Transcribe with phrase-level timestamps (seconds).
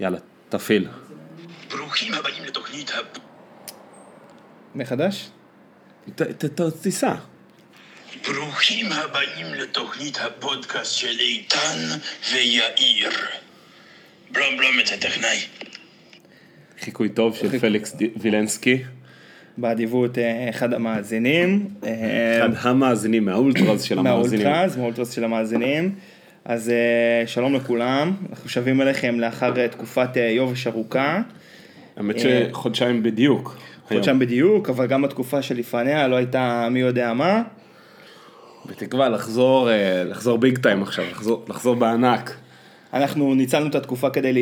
[0.00, 0.88] יאללה, תפעיל.
[1.70, 2.94] ברוכים הבאים לתוכנית ה...
[4.74, 5.28] מחדש?
[6.14, 7.14] ת- ת- ת- תיסע.
[8.28, 11.78] ברוכים הבאים לתוכנית הפודקאסט של איתן
[12.32, 13.10] ויאיר.
[14.32, 15.38] בלום בלום את הטכנאי.
[16.80, 18.82] חיקוי טוב של פליקס וילנסקי.
[19.58, 21.68] באדיבות אה, אחד המאזינים.
[21.84, 24.46] אה, אחד המאזינים מהאולטראז של המאזינים.
[24.46, 25.94] מהאולטראז, מהאולטראז של המאזינים.
[26.44, 31.22] אז אה, שלום לכולם, אנחנו שבים אליכם לאחר אה, תקופת אה, יובש ארוכה.
[31.96, 33.56] האמת שחודשיים בדיוק.
[33.88, 37.42] חודשיים בדיוק, אבל גם בתקופה שלפניה לא הייתה מי יודע מה.
[38.66, 39.68] בתקווה לחזור,
[40.06, 42.36] לחזור ביג טיים עכשיו, לחזור- לחזור בענק.
[42.94, 44.38] אנחנו ניצלנו את התקופה כדי ל-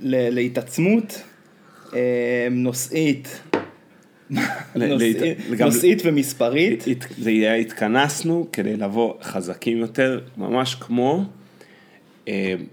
[0.00, 1.22] ל- להתעצמות
[2.50, 3.40] נושאית,
[5.60, 6.84] נושאית- ומספרית.
[7.60, 11.24] התכנסנו כדי לבוא חזקים יותר, ממש כמו,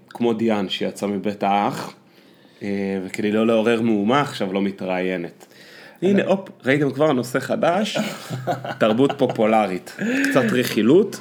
[0.10, 1.94] כמו דיאן שיצא מבית האח,
[2.64, 2.68] אה,
[3.06, 5.46] וכדי לא לעורר מהומה עכשיו לא מתראיינת.
[6.02, 7.98] הנה, הופ, ראיתם כבר נושא חדש,
[8.80, 9.98] תרבות פופולרית,
[10.30, 11.20] קצת רכילות,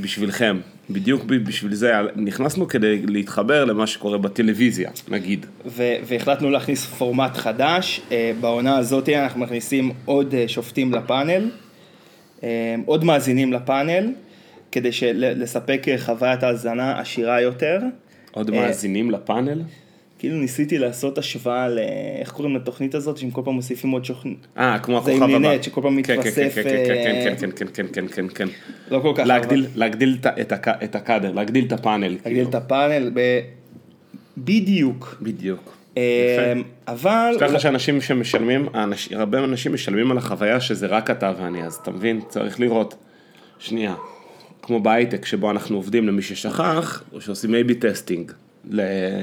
[0.00, 0.60] בשבילכם,
[0.90, 5.46] בדיוק ב- בשביל זה נכנסנו כדי להתחבר למה שקורה בטלוויזיה, נגיד.
[5.66, 11.50] ו- והחלטנו להכניס פורמט חדש, אה, בעונה הזאת אנחנו מכניסים עוד אה, שופטים לפאנל,
[12.42, 14.12] אה, עוד מאזינים לפאנל,
[14.72, 17.80] כדי לספק חוויית האזנה עשירה יותר.
[18.30, 19.62] עוד אה, מאזינים לפאנל?
[20.18, 21.78] כאילו ניסיתי לעשות השוואה ל...
[22.20, 24.32] איך קוראים לתוכנית הזאת, שהם כל פעם מוסיפים עוד שוכנ...
[24.58, 25.48] אה, כמו זה הכוכב עם הבא.
[25.48, 28.26] נינט, שכל פעם כן, כן, מתווסף, כן, כן, אה, כן, כן, כן, כן, כן, כן,
[28.34, 28.48] כן.
[28.90, 29.26] לא כל כך...
[29.26, 30.18] להגדיל, אבל- להגדיל
[30.82, 32.08] את הקאדר, להגדיל את הפאנל.
[32.08, 32.48] להגדיל כאילו.
[32.48, 33.20] את הפאנל, ב...
[34.38, 35.18] בדיוק.
[35.22, 35.76] בדיוק.
[35.96, 36.52] אה,
[36.88, 37.36] אבל...
[37.40, 38.68] לך שאנשים שמשלמים,
[39.12, 42.94] הרבה אנשים משלמים על החוויה שזה רק אתה ואני, אז אתה מבין, צריך לראות.
[43.58, 43.94] שנייה,
[44.62, 48.32] כמו בהייטק שבו אנחנו עובדים למי ששכח, או שעושים A-B testing.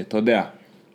[0.01, 0.43] אתה יודע,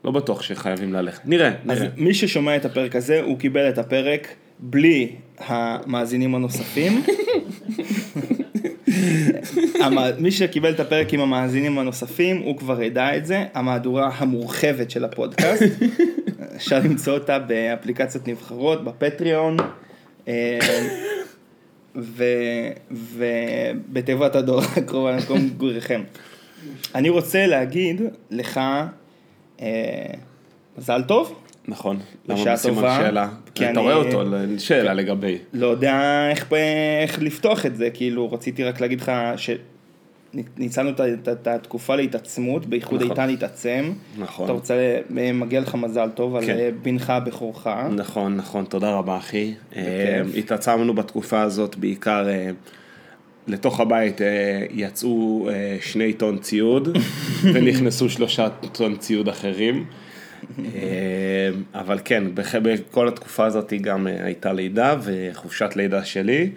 [0.04, 1.20] לא בטוח שחייבים ללכת.
[1.26, 1.88] נראה, אז נראה.
[1.96, 7.02] מי ששומע את הפרק הזה, הוא קיבל את הפרק בלי המאזינים הנוספים.
[10.18, 15.04] מי שקיבל את הפרק עם המאזינים הנוספים, הוא כבר ידע את זה, המהדורה המורחבת של
[15.04, 15.62] הפודקאסט.
[16.56, 19.56] אפשר למצוא אותה באפליקציות נבחרות, בפטריון,
[20.28, 20.58] אה,
[22.90, 26.02] ובתיבת הדור הקרוב על מקום מגוריכם.
[26.94, 28.60] אני רוצה להגיד לך,
[29.60, 30.06] אה,
[30.78, 31.38] מזל טוב.
[31.68, 31.98] נכון.
[32.28, 33.28] למה בסימן שאלה?
[33.54, 34.22] כי אתה רואה אותו,
[34.58, 35.38] שאלה לגבי.
[35.52, 36.52] לא יודע איך,
[37.02, 39.71] איך לפתוח את זה, כאילו רציתי רק להגיד לך שניצלנו
[41.00, 43.10] ה- את, התקופה להתעצמות, בייחוד נכון.
[43.10, 43.92] איתן התעצם.
[44.18, 44.44] נכון.
[44.44, 46.56] אתה רוצה, מגיע לך מזל טוב על כן.
[46.58, 47.66] אה, בנך הבכורך.
[47.96, 49.54] נכון, נכון, תודה רבה אחי.
[49.76, 52.50] אה, התעצמנו בתקופה הזאת בעיקר, אה,
[53.46, 54.26] לתוך הבית אה,
[54.70, 56.88] יצאו אה, שני טון ציוד
[57.54, 59.84] ונכנסו שלושה טון ציוד אחרים.
[60.74, 66.50] אה, אבל כן, בכל התקופה הזאת גם אה, הייתה לידה וחופשת לידה שלי.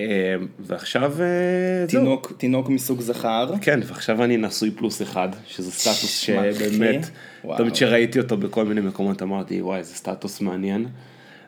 [0.00, 2.00] אה, ועכשיו אה, זהו.
[2.00, 3.52] תינוק, תינוק מסוג זכר.
[3.60, 6.20] כן, ועכשיו אני נשוי פלוס אחד, שזה סטטוס.
[6.20, 7.10] שבאמת.
[7.56, 10.86] תמיד שראיתי אותו בכל מיני מקומות אמרתי, וואי, זה סטטוס מעניין.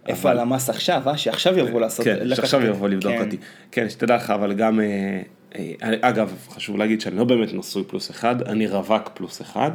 [0.06, 1.16] איפה הלמ"ס עכשיו, אה?
[1.16, 2.04] שעכשיו יבואו לעשות...
[2.04, 3.24] כן, שעכשיו יבוא לבדוק כן.
[3.24, 3.36] אותי.
[3.72, 5.20] כן, שתדע לך, אבל גם, אה,
[5.54, 9.70] אה, אגב, חשוב להגיד שאני לא באמת נשוי פלוס אחד, אני רווק פלוס אחד.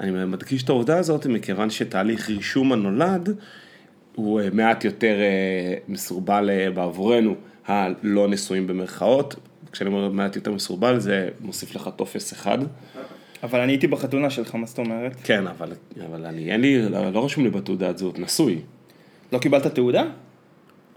[0.00, 3.36] אני מדגיש את העובדה הזאת מכיוון שתהליך רישום הנולד
[4.14, 5.16] הוא מעט יותר
[5.88, 7.34] מסורבל בעבורנו,
[7.68, 9.36] הלא נשואים במרכאות.
[9.72, 12.58] כשאני אומר מעט יותר מסורבל זה מוסיף לך טופס אחד.
[13.42, 15.16] אבל אני הייתי בחתונה שלך, מה זאת אומרת?
[15.24, 15.72] כן, אבל,
[16.06, 18.60] אבל אני, אין לי, לא, רשום לי בתעודת זהות, נשוי.
[19.32, 20.04] לא קיבלת תעודה?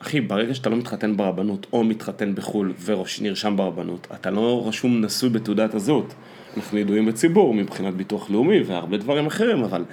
[0.01, 5.29] אחי, ברגע שאתה לא מתחתן ברבנות או מתחתן בחו"ל ונרשם ברבנות, אתה לא רשום נשוי
[5.29, 6.13] בתעודת הזהות.
[6.57, 9.85] אנחנו ידועים בציבור מבחינת ביטוח לאומי והרבה דברים אחרים, אבל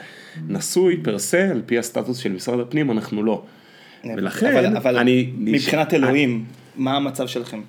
[0.48, 3.42] נשוי פר סה, על פי הסטטוס של משרד הפנים, אנחנו לא.
[4.16, 5.30] ולכן, אבל, אבל אני...
[5.38, 6.44] מבחינת אלוהים,
[6.78, 7.60] מה המצב שלכם?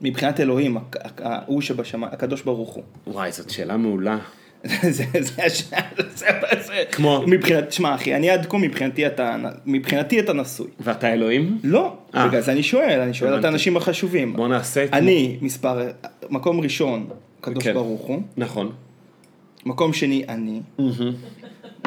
[0.00, 0.76] מבחינת אלוהים,
[1.18, 2.84] ההוא שבשמיים, הקדוש ברוך הוא.
[3.06, 4.18] וואי, זאת שאלה מעולה.
[4.90, 5.80] זה, זה, השאלה,
[6.14, 6.26] זה,
[6.60, 9.36] זה, כמו- מבחינת, שמע אחי, אני עד כה מבחינתי אתה,
[9.66, 10.66] מבחינתי אתה נשוי.
[10.80, 11.58] ואתה אלוהים?
[11.64, 12.28] לא, אה.
[12.28, 13.44] בגלל זה אני שואל, אני שואל את.
[13.44, 14.36] האנשים החשובים.
[14.36, 14.88] בוא נעשה...
[14.88, 15.88] כמו- אני מספר,
[16.30, 17.06] מקום ראשון,
[17.40, 17.74] הקדוש כן.
[17.74, 18.72] ברוך הוא, נכון.
[19.66, 20.60] מקום שני, אני,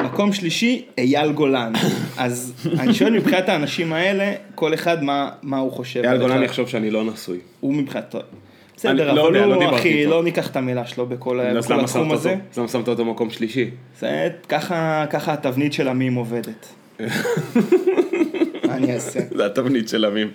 [0.00, 1.72] מקום שלישי, אייל גולן.
[2.18, 6.02] אז אני שואל מבחינת האנשים האלה, כל אחד מה, מה הוא חושב.
[6.04, 6.18] אייל.
[6.18, 7.38] גולן יחשוב שאני לא נשוי.
[7.60, 8.18] הוא מבחינתו.
[8.18, 10.06] אני בסדר, לא אבל לא הוא, אחי.
[10.06, 11.40] לא ניקח את המילה שלו בכל
[11.70, 12.36] למה התחום הזה.
[12.56, 13.70] למה שמת אותו מקום שלישי?
[14.00, 16.66] זה ככה, ככה התבנית של המים עובדת.
[18.66, 19.20] מה אני אעשה?
[19.30, 20.30] זה התבנית של עמים.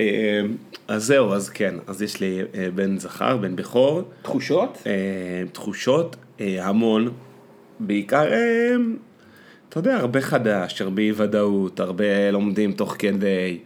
[0.00, 0.40] אה,
[0.88, 4.82] אז זהו, אז כן, אז יש לי אה, בן זכר, בן בכור, תחושות?
[4.86, 4.92] אה,
[5.52, 7.10] תחושות, המון,
[7.86, 8.74] בעיקר, אה,
[9.68, 13.58] אתה יודע, הרבה חדש, הרבה אי ודאות, הרבה לומדים תוך כדי,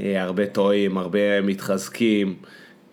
[0.00, 2.34] אה, הרבה טועים, הרבה מתחזקים.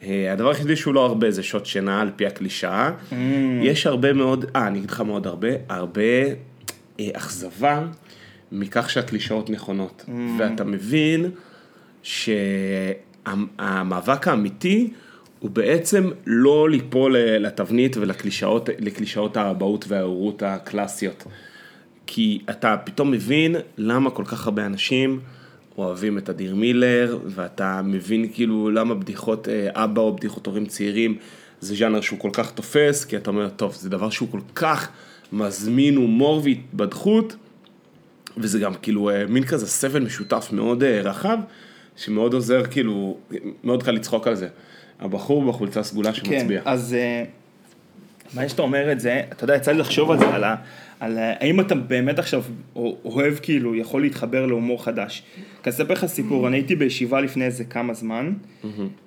[0.04, 2.92] אה, הדבר היחידי שהוא לא הרבה זה שעות שינה על פי הקלישאה.
[3.12, 3.14] Mm.
[3.62, 6.02] יש הרבה מאוד, אה, אני אגיד לך מאוד הרבה, הרבה
[7.00, 7.86] אה, אכזבה
[8.52, 10.06] מכך שהקלישאות נכונות.
[10.08, 10.12] Mm.
[10.40, 11.32] ואתה מבין
[13.26, 13.48] שהמאבק
[14.28, 14.94] האמיתי
[15.40, 21.24] הוא בעצם לא ליפול לתבנית ולקלישאות לקלישאות האבהות וההורות הקלאסיות.
[22.08, 25.20] כי אתה פתאום מבין למה כל כך הרבה אנשים
[25.78, 31.18] אוהבים את אדיר מילר, ואתה מבין כאילו למה בדיחות אה, אבא או בדיחות הורים צעירים
[31.62, 34.90] זה ז'אנר שהוא כל כך תופס, כי אתה אומר, טוב, זה דבר שהוא כל כך
[35.32, 37.36] מזמין הומור והתבדחות,
[38.38, 41.38] וזה גם כאילו אה, מין כזה סבל משותף מאוד אה, רחב,
[41.96, 43.18] שמאוד עוזר, כאילו,
[43.64, 44.48] מאוד קל לצחוק על זה.
[45.00, 46.62] הבחור בחולצה סגולה כן, שמצביע.
[46.66, 47.24] אז אה,
[48.34, 50.56] מה שאתה אומר את זה, אתה יודע, יצא לי לחשוב על זה, על, ה,
[51.00, 52.44] על האם אתה באמת עכשיו
[53.06, 55.24] אוהב כאילו, יכול להתחבר להומור חדש.
[55.36, 58.34] כי אני אספר לך סיפור, אני הייתי בישיבה לפני איזה כמה זמן,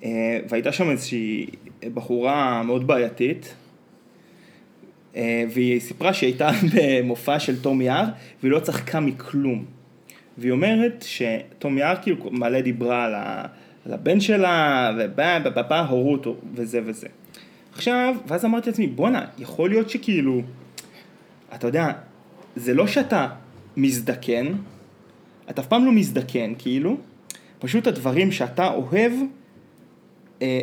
[0.03, 1.45] אה, והייתה שם איזושהי
[1.93, 3.53] בחורה מאוד בעייתית,
[5.15, 8.05] אה, והיא סיפרה שהיא הייתה במופע של תום יער,
[8.41, 9.65] והיא לא צחקה מכלום.
[10.37, 13.45] והיא אומרת שתום יער כאילו מלא דיברה על, ה,
[13.85, 17.07] על הבן שלה, ובא, בא, בא, הורות וזה וזה.
[17.73, 20.41] עכשיו, ואז אמרתי לעצמי, בואנה, יכול להיות שכאילו,
[21.55, 21.91] אתה יודע,
[22.55, 23.27] זה לא שאתה
[23.77, 24.47] מזדקן,
[25.49, 26.97] אתה אף פעם לא מזדקן, כאילו,
[27.59, 29.11] פשוט הדברים שאתה אוהב,
[30.41, 30.61] אה,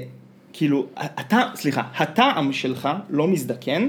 [0.53, 0.87] כאילו,
[1.21, 3.89] אתה, סליחה, הטעם שלך לא מזדקן,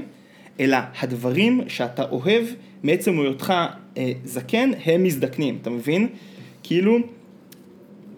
[0.60, 2.44] אלא הדברים שאתה אוהב
[2.82, 3.54] מעצם היותך
[3.96, 6.08] אה, זקן, הם מזדקנים, אתה מבין?
[6.62, 6.98] כאילו,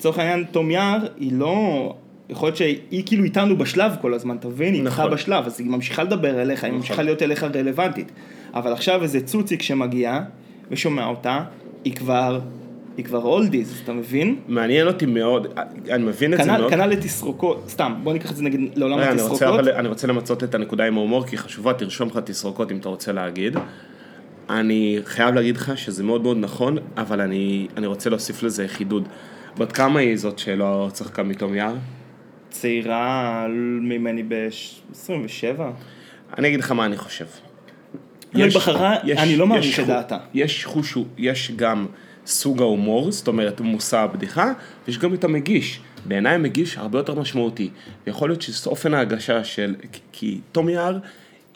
[0.02, 1.94] לצורך העניין, תום יער, היא לא...
[2.28, 4.74] יכול להיות שהיא כאילו איתנו בשלב כל הזמן, אתה מבין?
[4.74, 5.10] היא איתך נכון.
[5.10, 6.80] בשלב, אז היא ממשיכה לדבר אליך, היא נכון.
[6.80, 8.12] ממשיכה להיות אליך רלוונטית.
[8.54, 10.20] אבל עכשיו איזה צוציק שמגיע
[10.70, 11.44] ושומע אותה,
[11.84, 12.40] היא כבר,
[12.96, 14.36] היא כבר אולדיז, אתה מבין?
[14.48, 15.46] מעניין אותי מאוד,
[15.90, 16.70] אני מבין את זה כנ"ל מאוד.
[16.70, 19.60] כנ"ל לתסרוקות, סתם, בוא ניקח את זה נגיד לעולם רגע, אני רוצה, התסרוקות.
[19.60, 22.76] אבל, אני רוצה למצות את הנקודה עם ההומור, כי היא חשובה, תרשום לך תסרוקות אם
[22.76, 23.56] אתה רוצה להגיד.
[24.50, 29.08] אני חייב להגיד לך שזה מאוד מאוד נכון, אבל אני, אני רוצה להוסיף לזה חידוד.
[29.58, 31.74] בת כמה היא זאת שלא צחקה מתום יער?
[32.50, 33.46] צעירה
[33.80, 35.60] ממני ב-27.
[36.38, 37.26] אני אגיד לך מה אני חושב.
[38.34, 40.18] היא בחרה, אני לא מעריך יש את חו- דעתה.
[40.34, 41.86] יש חוש, יש גם
[42.26, 44.52] סוג ההומור, זאת אומרת מושא הבדיחה,
[44.86, 45.80] ויש גם את המגיש.
[46.06, 47.70] בעיניי המגיש הרבה יותר משמעותי.
[48.06, 50.98] ויכול להיות שזה אופן ההגשה של, כי- כי תום יער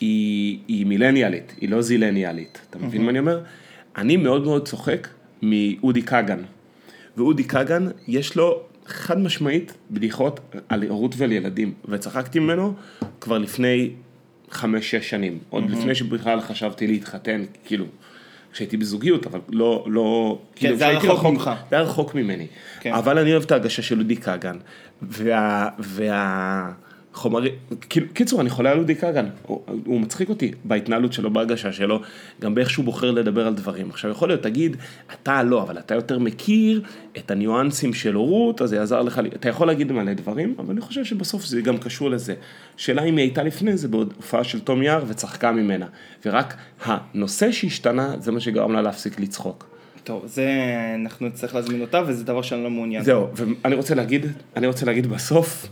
[0.01, 2.61] היא, היא מילניאלית, היא לא זילניאלית.
[2.71, 3.41] אתה מבין מה אני אומר?
[3.97, 5.09] אני מאוד מאוד צוחק
[5.43, 6.39] מאודי כגן.
[7.17, 12.75] ואודי כגן, יש לו חד משמעית בדיחות על הורות ועל ילדים, וצחקתי ממנו
[13.21, 13.91] כבר לפני
[14.51, 17.85] חמש-שש שנים, עוד לפני שבכלל חשבתי להתחתן, כאילו,
[18.53, 21.51] כשהייתי בזוגיות, אבל לא, לא, כאילו, זה היה רחוק ממך.
[21.71, 22.47] זה היה רחוק ממני,
[22.81, 22.93] כן.
[22.93, 24.57] אבל אני אוהב את ההגשה של אודי כגן,
[25.03, 25.69] וה...
[25.79, 26.73] וה...
[27.17, 27.53] חומרים,
[27.91, 32.01] כאילו, קיצור, אני חולה על אודי כגן, הוא, הוא מצחיק אותי בהתנהלות שלו, בהרגשה שלו,
[32.41, 33.91] גם באיך שהוא בוחר לדבר על דברים.
[33.91, 34.77] עכשיו, יכול להיות, תגיד,
[35.13, 36.83] אתה לא, אבל אתה יותר מכיר
[37.17, 40.81] את הניואנסים של הורות, אז זה יעזר לך, אתה יכול להגיד מלא דברים, אבל אני
[40.81, 42.35] חושב שבסוף זה גם קשור לזה.
[42.77, 45.87] שאלה אם היא הייתה לפני זה בהופעה של תום יער וצחקה ממנה,
[46.27, 49.67] ורק הנושא שהשתנה, זה מה שגרם לה להפסיק לצחוק.
[50.05, 50.51] טוב, זה,
[50.95, 53.05] אנחנו נצטרך להזמין אותה, וזה דבר שאני לא מעוניין.
[53.05, 55.67] זהו, ואני רוצה להגיד, אני רוצה להגיד בסוף,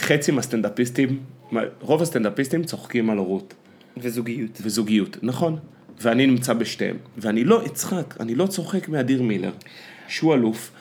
[0.00, 1.20] חצי מהסטנדאפיסטים,
[1.80, 3.54] רוב הסטנדאפיסטים צוחקים על הורות.
[3.96, 4.60] וזוגיות.
[4.62, 5.58] וזוגיות, נכון.
[6.00, 6.96] ואני נמצא בשתיהם.
[7.18, 9.52] ואני לא אצחק, אני לא צוחק מאדיר מילר,
[10.08, 10.72] שהוא אלוף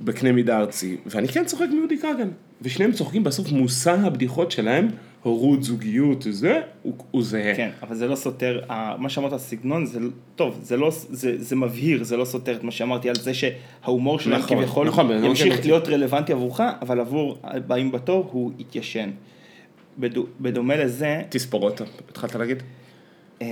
[0.00, 2.28] בקנה מידה ארצי, ואני כן צוחק מאודי כגן.
[2.62, 4.88] ושניהם צוחקים בסוף מושא הבדיחות שלהם,
[5.22, 7.54] הורות, זוגיות, זה, הוא, הוא זהה.
[7.56, 8.60] כן, אבל זה לא סותר,
[8.98, 9.98] מה שאמרת הסגנון זה,
[10.36, 14.18] טוב, זה לא, זה, זה מבהיר, זה לא סותר את מה שאמרתי על זה שההומור
[14.18, 15.62] שלהם נכון, כביכול נכון, אדם ימשיך כן.
[15.68, 19.10] להיות רלוונטי עבורך, אבל עבור הבאים בתור הוא יתיישן.
[20.00, 22.62] בדו- בדומה לזה, תספורות, התחלת להגיד?
[23.42, 23.46] אה,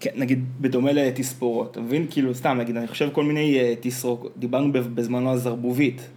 [0.00, 2.06] כן, נגיד בדומה לתספורות, אתה מבין?
[2.10, 6.08] כאילו סתם, נגיד, אני חושב כל מיני אה, תסרוק, דיברנו בזמנו על זרבובית,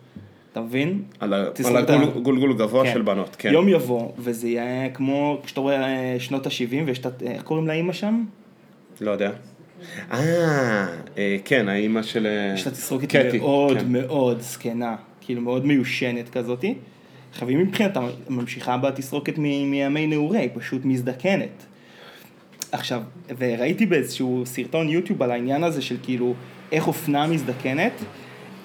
[0.57, 1.03] אתה מבין?
[1.19, 2.93] על הגולגול גבוה כן.
[2.93, 3.53] של בנות, כן.
[3.53, 7.93] יום יבוא, וזה יהיה כמו, כשאתה רואה אה, שנות ה-70, ויש את, איך קוראים לאימא
[7.93, 8.23] שם?
[9.01, 9.31] לא יודע.
[10.11, 10.85] אה,
[11.17, 12.27] אה, כן, האימא של...
[12.27, 13.85] אה, יש לה תסרוקת מאוד כן.
[13.91, 16.75] מאוד זקנה, כאילו מאוד מיושנת כזאתי.
[17.41, 17.99] היא מבחינתה
[18.29, 21.65] ממשיכה בתסרוקת מימי נעורי, היא פשוט מזדקנת.
[22.71, 23.01] עכשיו,
[23.37, 26.33] וראיתי באיזשהו סרטון יוטיוב על העניין הזה של כאילו,
[26.71, 27.93] איך אופנה מזדקנת,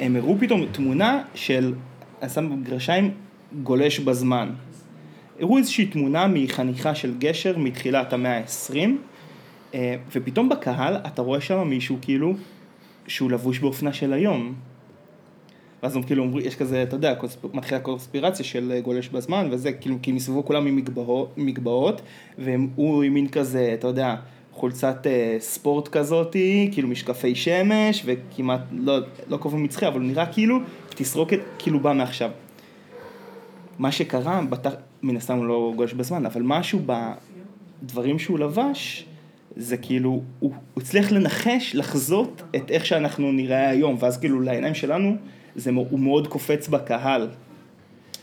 [0.02, 1.75] הם הראו פתאום תמונה של,
[2.23, 3.11] אני שם גרשיים,
[3.62, 4.50] גולש בזמן.
[5.40, 8.76] הראו איזושהי תמונה מחניכה של גשר מתחילת המאה ה-20,
[9.75, 12.35] אה, ופתאום בקהל אתה רואה שם מישהו כאילו,
[13.06, 14.54] שהוא לבוש באופנה של היום.
[15.82, 17.14] ואז הם כאילו אומרים, יש כזה, אתה יודע.
[17.52, 20.85] מתחילה קונספירציה של גולש בזמן וזה, כאילו, כי מסביבו כולם עם
[21.37, 22.02] מגבעות
[22.38, 24.16] והוא עם מין כזה, אתה יודע,
[24.52, 30.59] חולצת אה, ספורט כזאתי, כאילו משקפי שמש, וכמעט, לא, לא קובע מצחי, אבל נראה כאילו
[30.88, 32.30] תסרוקת, כאילו בא מעכשיו.
[33.78, 36.80] מה שקרה, בטח, מן הסתם הוא לא גולש בזמן, אבל משהו
[37.82, 39.06] בדברים שהוא לבש,
[39.56, 44.75] זה כאילו, הוא, הוא הצליח לנחש, לחזות את איך שאנחנו נראה היום, ואז כאילו לעיניים
[44.75, 45.16] שלנו,
[45.54, 47.28] זה, הוא מאוד קופץ בקהל.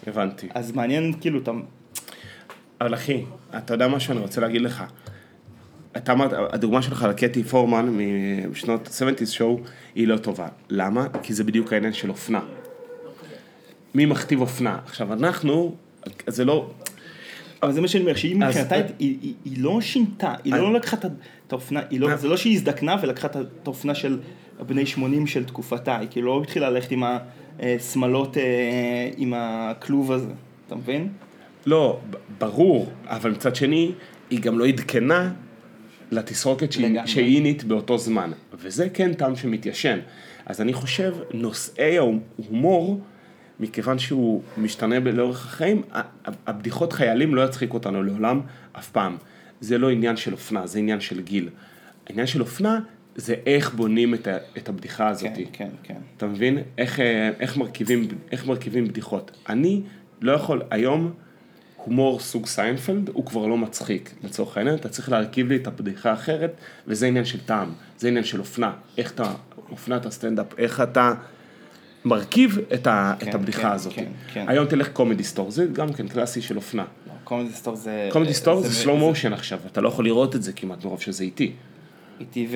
[0.07, 0.47] הבנתי.
[0.53, 1.51] אז מעניין, כאילו, אתה...
[2.81, 3.23] אבל אחי,
[3.57, 4.83] אתה יודע מה שאני רוצה להגיד לך?
[5.97, 7.97] אתה אמרת, הדוגמה שלך לקטי פורמן
[8.51, 10.47] משנות ה-70's show היא לא טובה.
[10.69, 11.07] למה?
[11.23, 12.41] כי זה בדיוק העניין של אופנה.
[13.95, 14.79] מי מכתיב אופנה?
[14.85, 15.75] עכשיו, אנחנו,
[16.27, 16.69] זה לא...
[17.63, 20.97] אבל זה מה שאני אומר, שהיא מבחינתה, היא, לא שינתה, היא לא לקחה
[21.47, 24.19] את האופנה, לא, זה לא שהיא הזדקנה ולקחה את האופנה של
[24.59, 27.03] הבני 80 של תקופתה, היא כאילו לא התחילה ללכת עם
[27.59, 30.31] השמלות, אה, עם הכלוב הזה,
[30.67, 31.09] אתה מבין?
[31.65, 31.99] לא,
[32.37, 33.91] ברור, אבל מצד שני,
[34.29, 35.31] היא גם לא עדכנה
[36.11, 36.99] לתסרוקת שהיא-.
[37.05, 38.31] שהיא אינית באותו זמן.
[38.53, 39.99] וזה כן טעם שמתיישן.
[40.45, 42.99] אז אני חושב, נושאי ההומור,
[43.59, 45.81] מכיוון שהוא משתנה לאורך החיים,
[46.47, 48.41] הבדיחות חיילים לא יצחיק אותנו לעולם,
[48.77, 49.17] אף פעם.
[49.61, 51.49] זה לא עניין של אופנה, זה עניין של גיל.
[52.07, 52.79] העניין של אופנה
[53.15, 55.29] זה איך בונים את, ה- את הבדיחה הזאת.
[55.35, 55.95] כן, כן, כן.
[56.17, 56.57] אתה מבין?
[56.77, 59.37] איך, אה, איך, מרכיבים, איך מרכיבים בדיחות.
[59.49, 59.81] אני
[60.21, 61.11] לא יכול, היום,
[61.83, 66.09] הומור סוג סיינפלד הוא כבר לא מצחיק, לצורך העניין, אתה צריך להרכיב לי את הבדיחה
[66.09, 66.51] האחרת,
[66.87, 69.33] וזה עניין של טעם, זה עניין של אופנה, איך אתה,
[69.71, 71.13] אופנת הסטנדאפ, איך אתה
[72.05, 73.93] מרכיב את, ה, כן, את הבדיחה כן, הזאת.
[73.93, 74.45] כן, כן.
[74.47, 76.85] היום תלך Comedy Store, זה גם כן קלאסי של אופנה.
[77.23, 78.09] Comedy Store זה...
[78.11, 81.23] Comedy Store זה slow motion עכשיו, אתה לא יכול לראות את זה כמעט מרוב שזה
[81.23, 81.51] איטי.
[82.19, 82.47] איטי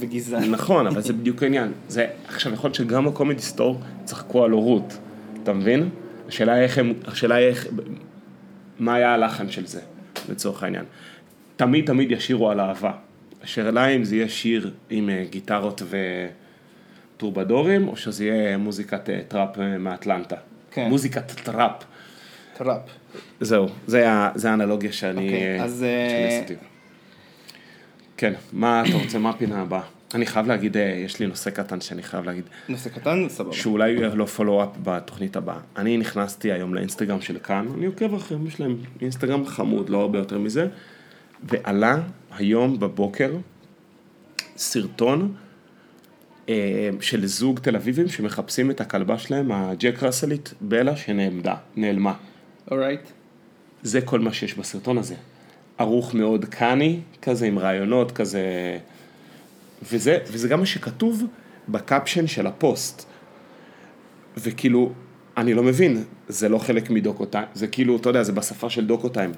[0.00, 0.50] וגזען.
[0.50, 1.72] נכון, אבל זה בדיוק העניין.
[1.88, 4.98] זה, עכשיו, יכול להיות שגם ה Comedy Store צחקו על הורות,
[5.42, 5.88] אתה מבין?
[6.28, 7.66] השאלה היא איך הם, השאלה היא איך,
[8.80, 9.80] מה היה הלחן של זה,
[10.28, 10.84] לצורך העניין.
[11.56, 12.92] תמיד תמיד ישירו על אהבה.
[13.42, 15.82] השאלה אם זה יהיה שיר עם אה, גיטרות
[17.16, 20.36] וטורבדורים, או שזה יהיה מוזיקת אה, טראפ אה, מאטלנטה.
[20.70, 20.88] כן.
[20.88, 21.84] מוזיקת טראפ.
[22.56, 22.80] טראפ.
[23.40, 24.10] זהו, זה,
[24.44, 25.24] האנלוגיה שאני...
[25.24, 25.84] אוקיי, אז.
[28.16, 29.82] כן, מה אתה רוצה, מה הפינה הבאה?
[30.14, 33.52] אני חייב להגיד, אה, יש לי נושא קטן שאני חייב להגיד, נושא קטן, סבבה.
[33.52, 35.58] שאולי יהיה לו follow-up בתוכנית הבאה.
[35.76, 40.18] אני נכנסתי היום לאינסטגרם של כאן, אני עוקב אחריהם, יש להם אינסטגרם חמוד, לא הרבה
[40.18, 40.68] יותר מזה,
[41.42, 41.96] ועלה
[42.36, 43.32] היום בבוקר
[44.56, 45.34] סרטון
[46.48, 52.14] אה, של זוג תל אביבים שמחפשים את הכלבה שלהם, הג'ק ראסלית, בלה, שנעמדה, נעלמה.
[52.70, 53.00] alright.
[53.82, 55.14] זה כל מה שיש בסרטון הזה.
[55.78, 58.42] ערוך מאוד כאני, כזה עם רעיונות, כזה...
[59.82, 61.22] וזה, וזה גם מה שכתוב
[61.68, 63.06] ב caption של הפוסט.
[64.36, 64.92] וכאילו,
[65.36, 68.86] אני לא מבין, זה לא חלק מדוקו טיים, זה כאילו, אתה יודע, זה בשפה של
[68.86, 69.30] דוקו טיים.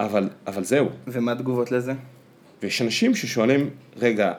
[0.00, 0.88] אבל, אבל זהו.
[1.06, 1.92] ומה התגובות לזה?
[2.62, 4.32] ויש אנשים ששואלים, רגע,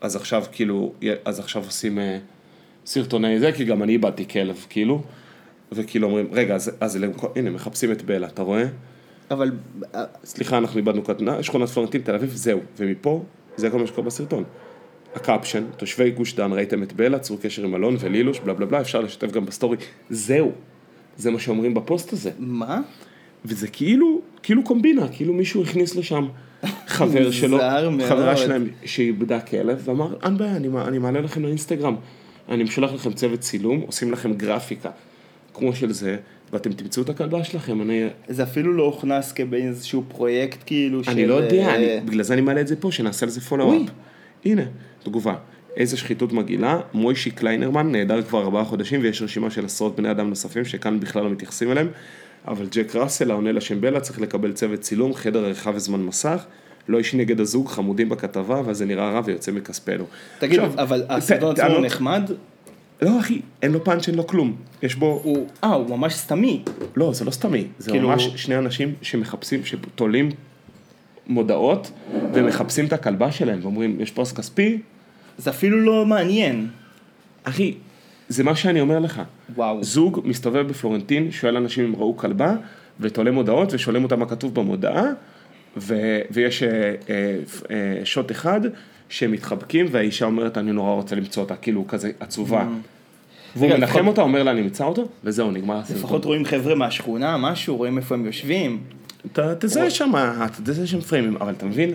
[0.00, 0.92] אז עכשיו כאילו,
[1.24, 2.18] אז עכשיו עושים אה,
[2.86, 5.02] סרטוני זה, כי גם אני איבדתי כלב, כאילו.
[5.72, 8.64] וכאילו אומרים, רגע, אז, אז למקום- הנה, מחפשים את בלה, אתה רואה?
[9.30, 9.52] אבל
[10.24, 12.60] סליחה, אנחנו איבדנו קטנה, שכונת פלורנטין, תל אביב, זהו.
[12.76, 13.22] ומפה,
[13.56, 14.44] זה כל מה שקורה בסרטון.
[15.16, 18.66] ה caption, תושבי גוש דן, ראיתם את בלה, צרו קשר עם אלון ולילוש, בלה בלה
[18.66, 19.76] בלה, אפשר לשתף גם בסטורי.
[20.10, 20.52] זהו.
[21.16, 22.30] זה מה שאומרים בפוסט הזה.
[22.38, 22.80] מה?
[23.44, 26.28] וזה כאילו, כאילו קומבינה, כאילו מישהו הכניס לשם
[26.86, 27.58] חבר שלו.
[28.08, 31.96] חברה שלהם שאיבדה כלב, ואמר, אין בעיה, אני, אני מעלה לכם לאינסטגרם,
[32.48, 34.90] אני משלח לכם צוות צילום, עושים לכם גרפיקה,
[35.54, 36.16] כמו של זה,
[36.52, 41.10] ואתם תמצאו את הכלבה שלכם, אני, זה אפילו לא הוכנס כאיזשהו פרויקט כאילו של...
[41.10, 43.40] אני לא יודע, אה, אני, בגלל זה אני מעלה את זה פה, שנעשה על זה
[43.40, 43.90] פולו-אפ.
[44.44, 44.62] הנה,
[45.06, 45.34] תגובה.
[45.76, 50.28] איזה שחיתות מגעילה, מוישי קליינרמן נעדר כבר ארבעה חודשים ויש רשימה של עשרות בני אדם
[50.28, 51.88] נוספים שכאן בכלל לא מתייחסים אליהם,
[52.48, 56.44] אבל ג'ק ראסל העונה לשם בלה צריך לקבל צוות צילום, חדר עריכה וזמן מסך,
[56.88, 60.04] לא איש נגד הזוג, חמודים בכתבה, ואז זה נראה רע ויוצא מכספנו.
[60.38, 62.30] תגיד, עכשיו, אבל הסרטון עצמו הוא טענות- נחמד?
[63.02, 64.56] לא אחי, אין לו פאנץ', אין לו כלום.
[64.82, 65.46] יש בו, הוא...
[65.64, 66.62] אה, הוא ממש סתמי.
[66.96, 70.30] לא, זה לא סתמי, זה כאילו- ממש שני אנשים שמחפשים, שתולים
[71.26, 71.90] מודעות
[72.34, 74.78] ומחפשים את הכלבה שלהם ואומרים, יש פרס כספי,
[75.38, 76.68] זה אפילו לא מעניין.
[77.44, 77.74] אחי,
[78.28, 79.22] זה מה שאני אומר לך.
[79.54, 79.84] וואו.
[79.84, 82.54] זוג מסתובב בפלורנטין, שואל אנשים אם ראו כלבה,
[83.00, 85.02] ותולה מודעות ושואלים אותם מה כתוב במודעה,
[85.76, 86.94] ו- ויש אה, אה,
[87.70, 88.60] אה, שוט אחד
[89.08, 92.66] שהם מתחבקים והאישה אומרת אני נורא רוצה למצוא אותה, כאילו כזה עצובה.
[93.56, 93.70] והוא Mm.
[93.70, 95.96] רגע, מנחם לפחות- אותה, אומר לה אני אמצא אותו, וזהו, נגמר הסרטון.
[96.02, 98.80] לפחות רואים חבר'ה מהשכונה, משהו, רואים איפה הם יושבים.
[99.32, 100.12] אתה תזהה שם,
[100.44, 101.90] אתה תזהה שם פריימים, אבל אתה מבין,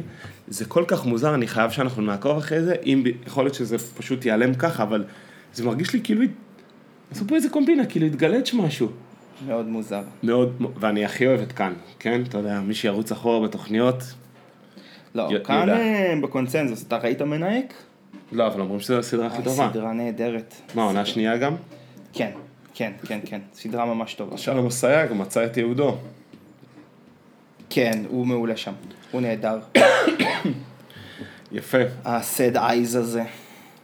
[0.48, 4.26] זה כל כך מוזר, אני חייב שאנחנו נעקוב אחרי זה, אם, יכול להיות שזה פשוט
[4.26, 5.04] ייעלם ככה, אבל
[5.54, 6.22] זה מרגיש לי כאילו,
[7.12, 8.88] עשו פה איזה קומבינה, כאילו התגלץ' משהו.
[9.48, 10.02] מאוד מוזר.
[10.24, 12.22] מאוד, ואני הכי אוהב את כאן, כן?
[12.28, 14.04] אתה יודע, מי שירוץ אחורה בתוכניות,
[15.16, 15.78] לא, י- כאן יודע.
[15.78, 17.74] אה, בקונצנזוס, אתה ראית מנהיק?
[18.32, 19.70] לא, אבל אומרים שזו הסדרה הכי טובה.
[19.74, 20.56] סדרה נהדרת.
[20.76, 21.56] מה, עונה שנייה גם?
[22.14, 22.32] כן,
[22.74, 24.38] כן, כן, כן, סדרה ממש טובה.
[24.38, 25.98] שלום אסייג מצא את יהודו.
[27.74, 28.74] כן, הוא מעולה שם,
[29.12, 29.60] הוא נהדר.
[31.52, 33.24] יפה, הסד אייז הזה.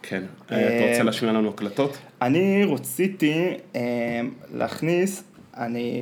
[0.02, 0.24] כן.
[0.52, 1.98] אה, אתה רוצה להשמיע לנו הקלטות?
[2.22, 4.22] אני רציתי אה,
[4.54, 5.24] להכניס,
[5.58, 6.02] אני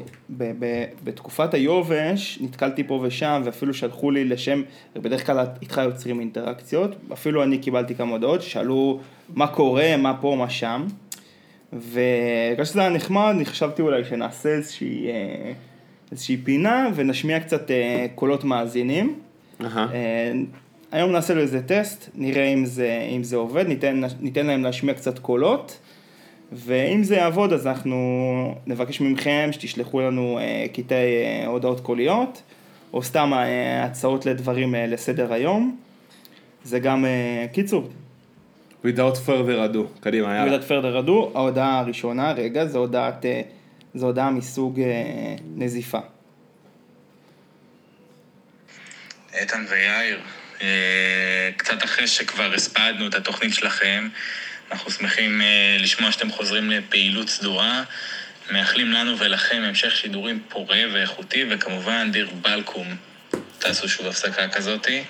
[1.04, 4.62] בתקופת היובש נתקלתי פה ושם ואפילו שלחו לי לשם,
[4.96, 9.00] בדרך כלל איתך יוצרים אינטראקציות, אפילו אני קיבלתי כמה הודעות, שאלו
[9.34, 10.86] מה קורה, מה פה, מה שם,
[11.74, 15.51] ובגלל שזה היה נחמד, אני חשבתי אולי שנעשה איזושהי, אה,
[16.12, 19.19] איזושהי פינה ונשמיע קצת אה, קולות מאזינים.
[19.62, 19.88] אהה.
[19.93, 20.31] אה,
[20.91, 24.93] היום נעשה לו איזה טסט, נראה אם זה, אם זה עובד, ניתן, ניתן להם להשמיע
[24.93, 25.79] קצת קולות,
[26.51, 32.41] ואם זה יעבוד אז אנחנו נבקש מכם שתשלחו לנו אה, קטעי אה, הודעות קוליות,
[32.93, 35.77] או סתם אה, הצעות לדברים אה, לסדר היום.
[36.63, 37.89] זה גם, אה, קיצור,
[38.85, 40.51] without further ado, קדימה, יאללה.
[40.51, 43.41] מידת פרדר רדו, ההודעה הראשונה, רגע, זו הודעת, אה,
[43.95, 45.99] זו הודעה מסוג אה, נזיפה.
[49.33, 50.19] איתן ויאיר,
[50.61, 54.07] אה, קצת אחרי שכבר הספדנו את התוכנית שלכם,
[54.71, 57.83] אנחנו שמחים אה, לשמוע שאתם חוזרים לפעילות סדורה.
[58.51, 62.87] מאחלים לנו ולכם המשך שידורים פורה ואיכותי, וכמובן, דיר בלקום,
[63.59, 65.03] תעשו שוב הפסקה כזאתי.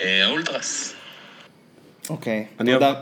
[0.00, 0.94] האולטרס.
[2.10, 2.94] אוקיי, תודה.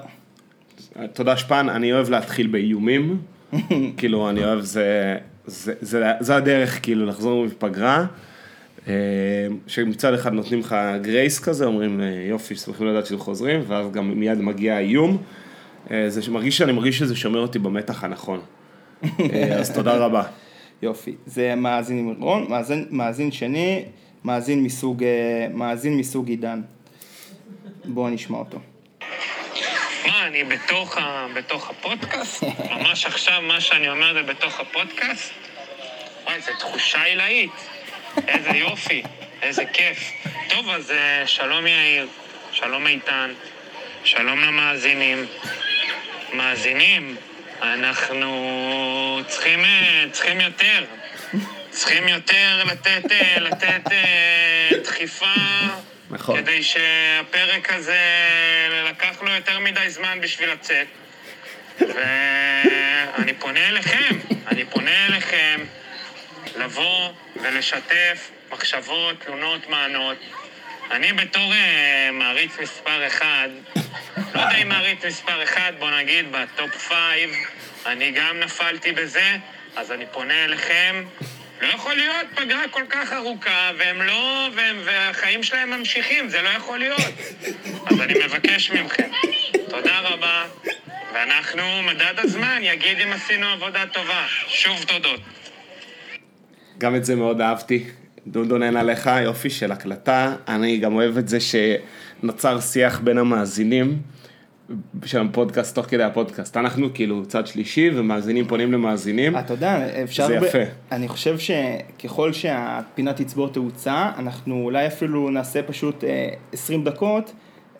[1.12, 3.22] תודה שפן, אני אוהב להתחיל באיומים.
[3.96, 8.06] כאילו, אני אוהב, זה, זה, זה, זה הדרך כאילו לחזור מפגרה.
[8.88, 8.92] אה,
[9.66, 14.20] שמצד אחד נותנים לך גרייס כזה, אומרים אה, יופי, שמחים לדעת שאתם חוזרים, ואז גם
[14.20, 15.16] מיד מגיע האיום.
[15.90, 18.40] אה, זה מרגיש שאני מרגיש שזה שומר אותי במתח הנכון.
[19.58, 20.22] אז תודה רבה.
[20.82, 23.84] יופי, זה מאזין עם רון, מאזין, מאזין שני,
[24.24, 25.04] מאזין מסוג,
[25.54, 26.60] מאזין מסוג עידן.
[27.84, 28.58] בואו נשמע אותו.
[30.26, 31.26] מה, אני בתוך, ה...
[31.34, 32.42] בתוך הפודקאסט?
[32.70, 35.32] ממש עכשיו מה שאני אומר זה בתוך הפודקאסט?
[36.24, 37.50] וואי, זו תחושה עילאית.
[38.28, 39.02] איזה יופי,
[39.42, 40.12] איזה כיף.
[40.48, 42.08] טוב, אז אה, שלום יאיר,
[42.52, 43.32] שלום איתן,
[44.04, 45.26] שלום למאזינים.
[46.32, 47.16] מאזינים,
[47.62, 50.84] אנחנו צריכים, אה, צריכים יותר.
[51.70, 53.82] צריכים יותר לתת, אה, לתת
[54.82, 55.34] דחיפה.
[56.10, 56.42] נכון.
[56.42, 57.98] כדי שהפרק הזה
[58.90, 60.86] לקח לו יותר מדי זמן בשביל לצאת.
[61.80, 65.60] ואני פונה אליכם, אני פונה אליכם
[66.56, 70.16] לבוא ולשתף מחשבות, תלונות, מענות.
[70.90, 73.48] אני בתור uh, מעריץ מספר אחד,
[74.34, 77.30] לא יודע אם מעריץ מספר אחד, בוא נגיד ב top five,
[77.86, 79.36] אני גם נפלתי בזה,
[79.76, 81.04] אז אני פונה אליכם.
[81.60, 86.48] לא יכול להיות פגרה כל כך ארוכה, והם לא, והם, והחיים שלהם ממשיכים, זה לא
[86.48, 87.00] יכול להיות.
[87.86, 89.10] אז אני מבקש מכם,
[89.68, 90.44] תודה רבה,
[91.14, 94.26] ואנחנו, מדד הזמן יגיד אם עשינו עבודה טובה.
[94.48, 95.20] שוב תודות.
[96.78, 97.84] גם את זה מאוד אהבתי.
[98.26, 100.36] דודו נהנה לך, יופי של הקלטה.
[100.48, 103.98] אני גם אוהב את זה שנוצר שיח בין המאזינים
[105.04, 106.56] של הפודקאסט תוך כדי הפודקאסט.
[106.56, 109.38] אנחנו כאילו צד שלישי ומאזינים פונים למאזינים.
[109.38, 110.26] אתה יודע, אפשר...
[110.26, 110.58] זה יפה.
[110.92, 117.32] אני חושב שככל שהפינה תצבור תאוצה, אנחנו אולי אפילו נעשה פשוט אה, 20 דקות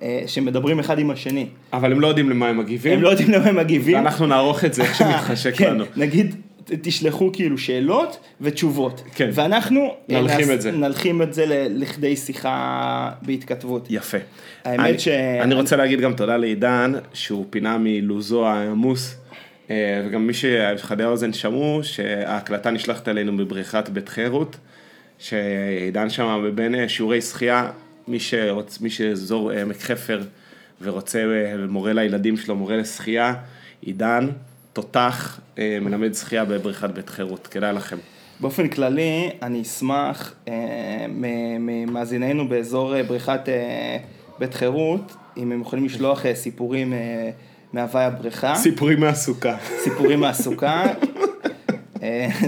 [0.03, 1.47] אה, שמדברים אחד עם השני.
[1.73, 2.93] אבל הם לא יודעים למה הם מגיבים.
[2.93, 3.97] הם לא יודעים למה הם מגיבים.
[3.97, 5.85] ואנחנו נערוך את זה איך שמתחשק כן, לנו.
[5.97, 6.35] נגיד,
[6.83, 9.03] תשלחו כאילו שאלות ותשובות.
[9.15, 9.31] כן.
[9.33, 9.81] ואנחנו...
[10.11, 10.71] אה, נלחים נעש- את זה.
[10.71, 13.87] נלחים את זה לכדי שיחה בהתכתבות.
[13.91, 14.19] יפה.
[14.65, 15.09] האמת אני, ש-
[15.43, 19.17] אני רוצה להגיד גם תודה לעידן, שהוא פינה מלוזו העמוס,
[19.71, 24.57] אה, וגם מי שחדי האוזן שמעו, שההקלטה נשלחת אלינו בבריכת בית חירות,
[25.19, 27.71] שעידן שם מבין אה, שיעורי שחייה,
[28.09, 30.21] מי, שרוצ, מי שזור עמק חפר
[30.83, 31.23] ורוצה
[31.69, 33.35] מורה לילדים שלו, מורה לשחייה,
[33.83, 34.29] עידן,
[34.77, 37.97] תותח, אה, מלמד שחייה בבריכת בית חירות, כדאי לכם.
[38.41, 40.55] באופן כללי, אני אשמח אה,
[41.59, 43.41] ממאזיננו באזור אה, בריכת
[44.39, 46.93] בית חירות, אם הם יכולים לשלוח סיפורים
[47.73, 49.57] מהווי הבריכה, סיפורים מהסוכה.
[49.85, 50.85] סיפורים מהסוכה,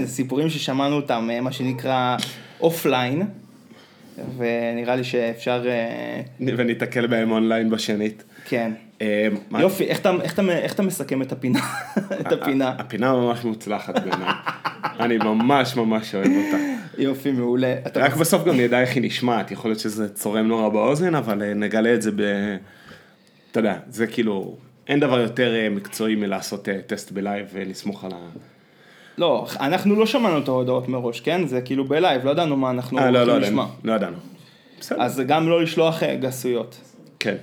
[0.05, 2.17] סיפורים ששמענו אותם, מה שנקרא
[2.61, 3.23] אופליין,
[4.37, 5.65] ונראה לי שאפשר,
[6.39, 8.23] וניתקל בהם אונליין בשנית.
[8.45, 8.71] כן.
[9.01, 9.27] אה,
[9.59, 9.99] יופי, איך
[10.73, 11.59] אתה, מסכם את הפינה?
[12.21, 12.69] את הפינה.
[12.77, 14.29] הפינה ממש מוצלחת בעיניי.
[14.99, 16.57] אני ממש ממש אוהב אותה.
[16.97, 17.75] יופי, מעולה.
[17.95, 21.53] רק בסוף גם נדע איך היא נשמעת, יכול להיות שזה צורם נורא באוזן, אבל אה,
[21.53, 22.21] נגלה את זה ב...
[23.51, 24.57] אתה יודע, זה כאילו,
[24.87, 28.29] אין דבר יותר אה, מקצועי מלעשות טסט בלייב ולסמוך על ה...
[29.17, 31.47] לא, אנחנו לא שמענו את ההודעות מראש, כן?
[31.47, 33.67] זה כאילו בלייב, לא ידענו מה אנחנו אה, לא, לא הולכים לשמוע.
[33.83, 34.17] לא ידענו.
[34.79, 36.77] בסדר, אז גם לא לשלוח גסויות.
[37.19, 37.35] כן.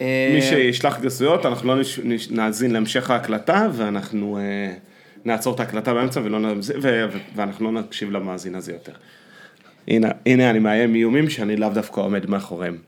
[0.00, 1.98] אה, מי שישלח גסויות, אנחנו לא נש...
[1.98, 2.30] נש...
[2.30, 4.74] נאזין להמשך ההקלטה, ואנחנו אה,
[5.24, 6.60] נעצור את ההקלטה באמצע, ולא נ...
[6.82, 7.06] ו...
[7.34, 8.92] ואנחנו לא נקשיב למאזין הזה יותר.
[9.88, 12.78] הנה, הנה אני מאיים איומים שאני לאו דווקא עומד מאחוריהם.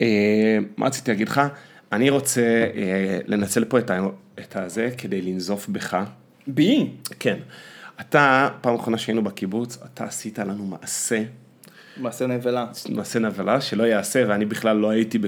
[0.00, 1.40] אה, מה רציתי להגיד לך?
[1.92, 2.40] אני רוצה
[2.76, 4.06] אה, לנצל פה את, ה...
[4.38, 5.96] את הזה כדי לנזוף בך.
[6.46, 6.90] בי?
[7.18, 7.38] כן.
[8.00, 11.22] אתה, פעם אחרונה שהיינו בקיבוץ, אתה עשית לנו מעשה,
[11.96, 12.66] מעשה נבלה.
[12.88, 15.26] מעשה נבלה שלא ייעשה, ואני בכלל לא הייתי ב...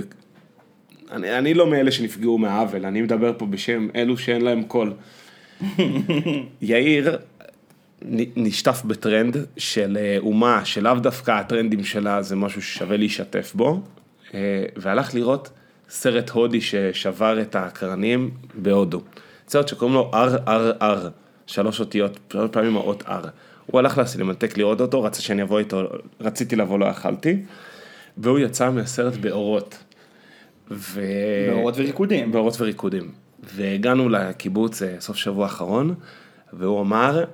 [1.12, 4.92] אני, אני לא מאלה שנפגעו מהעוול, אני מדבר פה בשם אלו שאין להם קול.
[6.62, 7.19] יאיר
[8.37, 13.81] נשטף בטרנד של אה, אומה שלאו דווקא הטרנדים שלה זה משהו ששווה להשתתף בו,
[14.35, 15.51] אה, והלך לראות
[15.88, 19.01] סרט הודי ששבר את הקרנים בהודו.
[19.49, 20.11] סרט שקוראים לו
[20.47, 21.09] RRR,
[21.47, 23.27] שלוש אותיות, שלוש פעמים האות R.
[23.66, 25.83] הוא הלך לסינמטק לראות אותו, רצה שאני אבוא איתו,
[26.21, 27.42] רציתי לבוא, לא יכלתי,
[28.19, 29.79] והוא יצא מהסרט באורות.
[30.70, 31.00] ו...
[31.50, 32.33] באורות וריקודים.
[32.33, 33.11] באורות וריקודים.
[33.55, 35.94] והגענו לקיבוץ אה, סוף שבוע האחרון,
[36.52, 37.24] והוא אמר,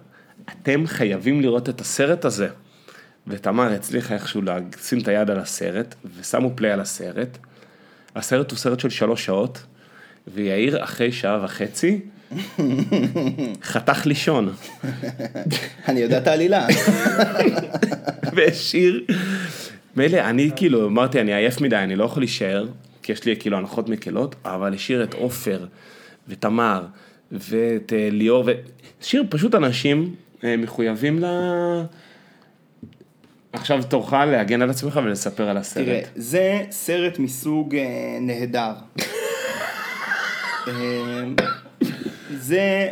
[0.51, 2.49] אתם חייבים לראות את הסרט הזה.
[3.27, 7.39] ותמר הצליחה איכשהו לשים את היד על הסרט, ושמו פליי על הסרט.
[8.17, 9.63] הסרט הוא סרט של שלוש שעות,
[10.35, 12.01] ויאיר אחרי שעה וחצי
[13.71, 14.55] חתך לישון,
[15.89, 16.67] אני יודע את העלילה.
[18.35, 19.05] והשאיר,
[19.97, 22.67] מילא אני כאילו אמרתי אני עייף מדי אני לא יכול להישאר
[23.03, 25.67] כי יש לי כאילו הנחות מקלות אבל השאיר את עופר
[26.29, 26.87] ותמר
[27.33, 28.45] ואת אה, ליאור
[29.01, 31.25] והשאיר פשוט אנשים אה, מחויבים ל...
[33.53, 35.85] עכשיו תורך להגן על עצמך ולספר על הסרט.
[35.87, 37.85] תראה, זה סרט מסוג אה,
[38.21, 38.73] נהדר.
[40.69, 40.73] אה,
[42.35, 42.89] זה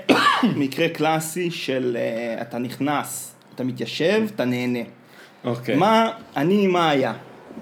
[0.56, 4.78] מקרה קלאסי של אה, אתה נכנס, אתה מתיישב, אתה נהנה.
[5.44, 5.76] אוקיי.
[5.76, 7.12] מה, אני, מה היה?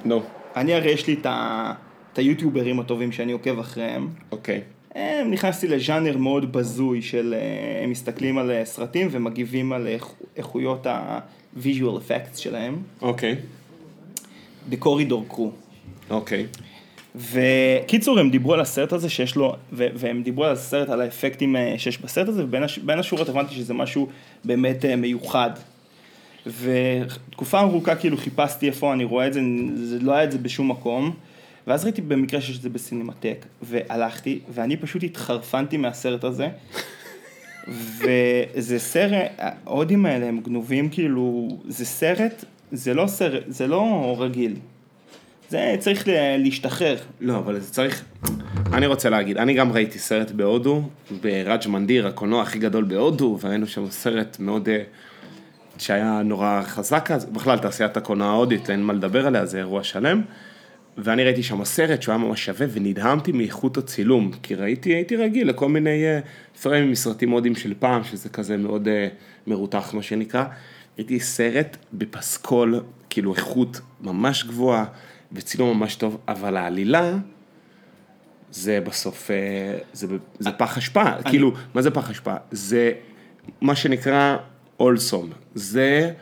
[0.05, 0.23] נו,
[0.57, 1.73] אני הרי יש לי את ה-
[2.19, 4.09] את היוטיוברים הטובים שאני עוקב אחריהם.
[4.33, 4.61] אוקיי.
[4.95, 10.13] הם, נכנסתי לז'אנר מאוד בזוי של אה, הם מסתכלים על אה, סרטים ומגיבים על איכ-
[10.37, 11.63] איכויות ה-visual
[12.09, 12.77] effects שלהם.
[13.03, 13.37] אוקיי.
[14.71, 15.41] The Corridor Crew.
[16.11, 16.47] אוקיי.
[17.15, 21.57] וקיצור הם דיברו על הסרט הזה שיש לו, ו- והם דיברו על הסרט, על האפקטים
[21.57, 24.09] אה, שיש בסרט הזה, ובין הש- השורות הבנתי שזה משהו
[24.45, 25.51] באמת אה, מיוחד.
[26.47, 29.41] ותקופה ארוכה כאילו חיפשתי איפה אני רואה את זה,
[29.75, 31.15] זה לא היה את זה בשום מקום.
[31.69, 36.49] ואז ראיתי במקרה שיש את זה בסינמטק, והלכתי, ואני פשוט התחרפנתי מהסרט הזה.
[37.99, 44.55] וזה סרט, ההודים האלה הם גנובים כאילו, זה סרט, זה לא סרט, זה לא רגיל.
[45.49, 46.05] זה צריך
[46.39, 46.97] להשתחרר.
[47.21, 48.05] לא, אבל זה צריך...
[48.73, 50.83] אני רוצה להגיד, אני גם ראיתי סרט בהודו,
[51.23, 54.69] בראג' מנדיר, הקולנוע הכי גדול בהודו, וראינו שם סרט מאוד...
[54.69, 54.83] אה,
[55.79, 60.23] שהיה נורא חזק אז, בכלל תעשיית הקולנוע ההודית, אין מה לדבר עליה, זה אירוע שלם.
[60.99, 65.49] ואני ראיתי שם סרט שהוא היה ממש שווה, ונדהמתי מאיכות הצילום, כי ראיתי, הייתי רגיל
[65.49, 66.21] לכל מיני אה,
[66.63, 69.09] פריימים מסרטים הודיים של פעם, שזה כזה מאוד אה,
[69.47, 70.45] מרותח, מה שנקרא.
[70.99, 72.81] ראיתי סרט בפסקול,
[73.11, 74.85] כאילו איכות ממש גבוהה,
[75.33, 77.17] וצילום ממש טוב, אבל העלילה,
[78.51, 80.07] זה בסוף, אה, זה,
[80.39, 82.35] זה פח אשפה, כאילו, מה זה פח אשפה?
[82.51, 82.93] זה
[83.61, 84.37] מה שנקרא
[84.81, 86.13] אולסום, זה,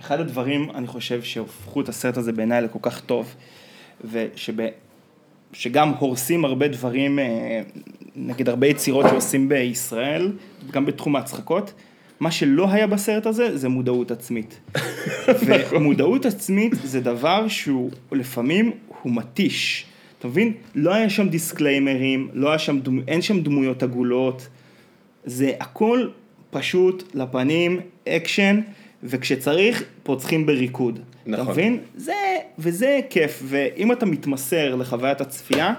[0.00, 3.34] אחד הדברים, אני חושב, שהפכו את הסרט הזה בעיניי לכל כך טוב,
[4.04, 4.54] ושב...
[5.54, 7.62] שגם הורסים הרבה דברים, אה,
[8.16, 10.32] נגיד הרבה יצירות שעושים בישראל,
[10.70, 11.72] גם בתחום ההצחקות,
[12.20, 14.60] מה שלא היה בסרט הזה זה מודעות עצמית.
[15.70, 18.70] ומודעות עצמית זה דבר שהוא לפעמים
[19.02, 19.86] הוא מתיש.
[20.18, 20.52] אתה מבין?
[20.74, 23.00] לא היה שם דיסקליימרים, לא היה שם, דמ...
[23.08, 24.48] אין שם דמויות עגולות,
[25.24, 26.08] זה הכל
[26.50, 28.60] פשוט לפנים, אקשן,
[29.02, 31.00] וכשצריך פוצחים בריקוד.
[31.26, 31.44] נכון.
[31.44, 31.78] אתה מבין?
[31.96, 32.12] זה,
[32.58, 35.74] וזה כיף, ואם אתה מתמסר לחוויית הצפייה,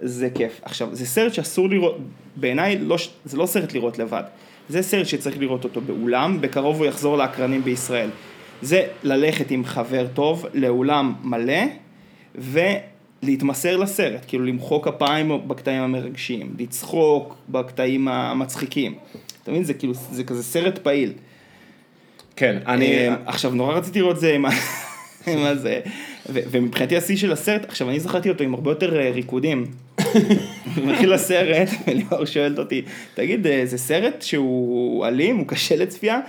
[0.00, 0.60] זה כיף.
[0.62, 1.96] עכשיו, זה סרט שאסור לראות,
[2.36, 4.22] בעיניי לא, זה לא סרט לראות לבד.
[4.68, 8.10] זה סרט שצריך לראות אותו באולם, בקרוב הוא יחזור לאקרנים בישראל.
[8.62, 11.62] זה ללכת עם חבר טוב לאולם מלא,
[12.34, 18.94] ולהתמסר לסרט, כאילו למחוא כפיים בקטעים המרגשים, לצחוק בקטעים המצחיקים.
[19.42, 19.64] אתה מבין?
[19.64, 21.12] זה כאילו, זה כזה סרט פעיל.
[22.36, 24.44] כן, אני, אה, עכשיו, נורא רציתי לראות זה עם
[25.28, 25.30] ה...
[25.32, 25.80] עם הזה,
[26.28, 29.66] ו- ומבחינתי השיא של הסרט, עכשיו אני זכרתי אותו עם הרבה יותר אה, ריקודים.
[30.86, 32.82] מתחיל הסרט, וליאור שואלת אותי,
[33.14, 36.20] תגיד, אה, זה סרט שהוא אלים, הוא קשה לצפייה?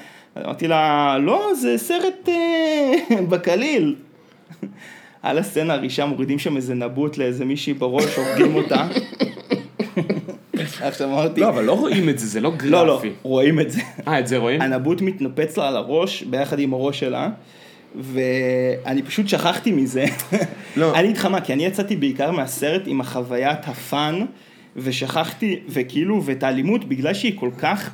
[0.45, 3.95] אמרתי לה, לא, זה סרט אה, בקליל.
[5.23, 8.87] על הסצנה הראשה מורידים שם איזה נבוט לאיזה מישהי בראש, הורגים אותה.
[10.81, 12.69] עכשיו אמרתי, לא, אבל לא רואים את זה, זה לא גרפי.
[12.69, 13.81] לא, לא, רואים את זה.
[14.07, 14.61] אה, את זה רואים?
[14.61, 17.29] הנבוט מתנפץ לה על הראש, ביחד עם הראש שלה,
[17.95, 20.05] ואני פשוט שכחתי מזה.
[20.75, 20.93] לא.
[20.97, 24.25] אני איתך מה, כי אני יצאתי בעיקר מהסרט עם החוויית הפאן,
[24.75, 27.89] ושכחתי, וכאילו, ואת האלימות, בגלל שהיא כל כך,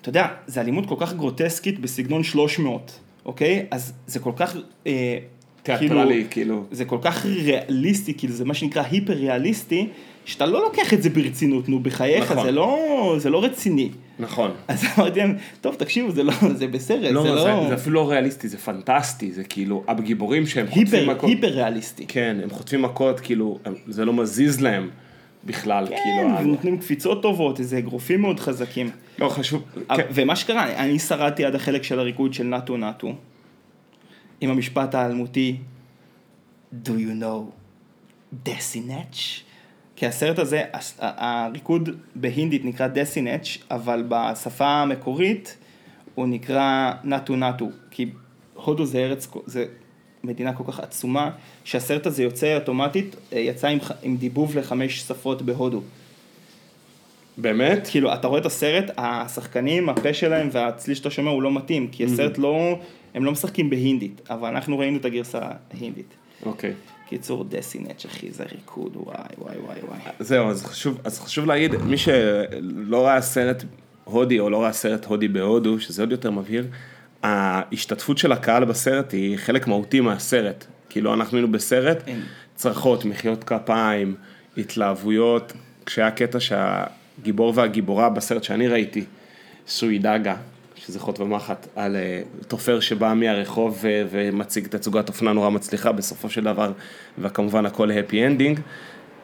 [0.00, 3.66] אתה יודע, זו אלימות כל כך גרוטסקית בסגנון 300, אוקיי?
[3.70, 4.56] אז זה כל כך...
[4.86, 5.18] אה,
[5.62, 6.64] תיאטרלי, כאילו.
[6.70, 9.88] זה כל כך ריאליסטי, כאילו זה מה שנקרא היפר ריאליסטי,
[10.26, 12.44] שאתה לא לוקח את זה ברצינות, נו, בחייך, נכון.
[12.44, 12.78] זה לא,
[13.18, 13.90] זה לא רציני.
[14.18, 14.50] נכון.
[14.68, 17.64] אז אמרתי להם, טוב, תקשיבו, זה לא, זה בסרט, לא, זה זה, לא...
[17.68, 21.28] זה אפילו לא ריאליסטי, זה פנטסטי, זה כאילו, הגיבורים שהם חוטפים היפר, מכות.
[21.30, 22.04] היפר ריאליסטי.
[22.08, 24.90] כן, הם חוטפים מכות, כאילו, הם- זה לא מזיז להם
[25.44, 26.30] בכלל, כן, כאילו.
[26.36, 28.90] ה- ונותנים קפיצות טובות, איזה אגרופים מאוד חזקים.
[29.18, 29.62] לא, חשוב,
[29.96, 30.06] כן.
[30.14, 33.12] ומה שקרה, אני- שרדתי עד החלק של הריקוד של נאטו נאטו,
[34.40, 35.56] עם המשפט האלמותי,
[36.84, 37.50] Do you know
[38.44, 39.40] דסינץ'?
[39.96, 40.62] כי הסרט הזה,
[40.98, 45.56] הריקוד בהינדית נקרא דסינץ', אבל בשפה המקורית
[46.14, 48.06] הוא נקרא נאטו נאטו, כי
[48.54, 49.64] הודו זה ארץ, זה
[50.24, 51.30] מדינה כל כך עצומה,
[51.64, 55.82] שהסרט הזה יוצא אוטומטית, אה, יצא עם, עם דיבוב לחמש שפות בהודו.
[57.38, 57.88] באמת?
[57.90, 62.04] כאילו, אתה רואה את הסרט, השחקנים, הפה שלהם והצליל שאתה שומע הוא לא מתאים, כי
[62.04, 62.78] הסרט לא,
[63.14, 65.40] הם לא משחקים בהינדית, אבל אנחנו ראינו את הגרסה
[65.72, 66.14] ההינדית.
[66.46, 66.72] אוקיי.
[67.08, 69.98] קיצור, דסינץ' אחי, זה ריקוד, וואי וואי וואי וואי.
[70.20, 73.64] זהו, אז חשוב, אז חשוב להגיד, מי שלא ראה סרט
[74.04, 76.66] הודי או לא ראה סרט הודי בהודו, שזה עוד יותר מבהיר,
[77.22, 80.64] ההשתתפות של הקהל בסרט היא חלק מהותי מהסרט.
[80.88, 82.22] כאילו אנחנו היינו בסרט, אין.
[82.54, 84.14] צרחות, מחיאות כפיים,
[84.56, 85.52] התלהבויות,
[85.86, 89.04] כשהיה קטע שהגיבור והגיבורה בסרט שאני ראיתי,
[89.68, 90.36] סוי דאגה,
[90.86, 96.30] שזה חוט ומחט, על אה, תופר שבא מהרחוב ו- ומציג תצוגת אופנה נורא מצליחה בסופו
[96.30, 96.72] של דבר,
[97.18, 98.60] וכמובן הכל happy ending.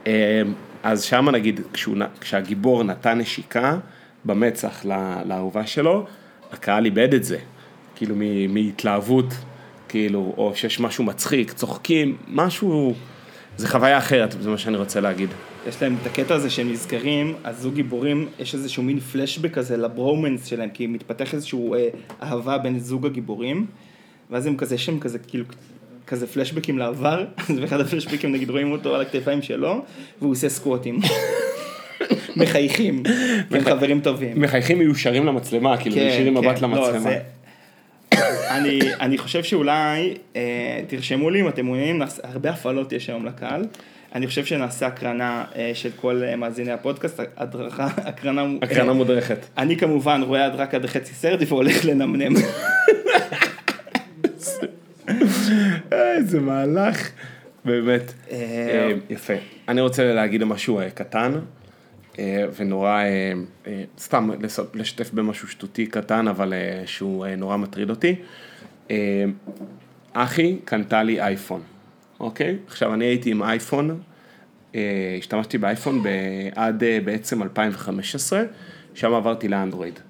[0.07, 0.43] אה,
[0.83, 3.79] אז שמה נגיד, כשהוא, כשהגיבור נתן נשיקה
[4.25, 6.07] במצח לה- לאהובה שלו,
[6.53, 7.39] הקהל איבד את זה,
[7.95, 8.15] כאילו
[8.49, 9.35] מהתלהבות,
[9.89, 12.95] כאילו, או שיש משהו מצחיק, צוחקים, משהו,
[13.57, 15.29] זה חוויה אחרת, זה מה שאני רוצה להגיד.
[15.69, 19.77] יש להם את הקטע הזה שהם נזכרים, אז זוג גיבורים, יש איזשהו מין פלשבק כזה
[19.77, 21.89] לברומנס שלהם, כי מתפתח איזשהו אה,
[22.23, 23.67] אהבה בין זוג הגיבורים,
[24.31, 25.45] ואז הם כזה, יש שם כזה, כאילו,
[26.07, 29.85] כזה פלשבקים לעבר, אז באחד הפלשבקים נגיד רואים אותו על הכתפיים שלו,
[30.21, 30.99] והוא עושה סקווטים.
[32.37, 33.03] מחייכים,
[33.49, 34.41] כי הם חברים טובים.
[34.41, 37.01] מחייכים מיושרים למצלמה, כאילו, מיושרים מבט לא, למצלמה.
[37.01, 37.21] זה-
[38.57, 40.41] אני, אני חושב שאולי, אה,
[40.87, 43.65] תרשמו לי אם אתם מעוניינים, הרבה הפעלות יש היום לקהל.
[44.15, 48.47] אני חושב שנעשה הקרנה אה, של כל אה, מאזיני הפודקאסט, הדרכה, הקרנה...
[48.63, 49.39] הקרנה אה, מודרכת.
[49.59, 52.35] אני כמובן רואה עד רק עד חצי סרט והולך לנמנם.
[55.93, 57.11] איזה מהלך,
[57.65, 58.13] באמת.
[59.11, 59.33] יפה.
[59.69, 61.33] אני רוצה להגיד משהו קטן,
[62.57, 63.03] ונורא,
[63.99, 64.31] סתם
[64.75, 66.53] לשתף במשהו שטותי קטן, אבל
[66.87, 68.17] שהוא נורא מטריד אותי.
[70.13, 71.63] אחי קנתה לי אייפון,
[72.23, 72.57] אוקיי?
[72.67, 74.01] עכשיו, אני הייתי עם אייפון,
[74.75, 76.03] אה, השתמשתי באייפון
[76.55, 78.43] עד אה, בעצם 2015,
[78.95, 80.01] שם עברתי לאנדרואיד.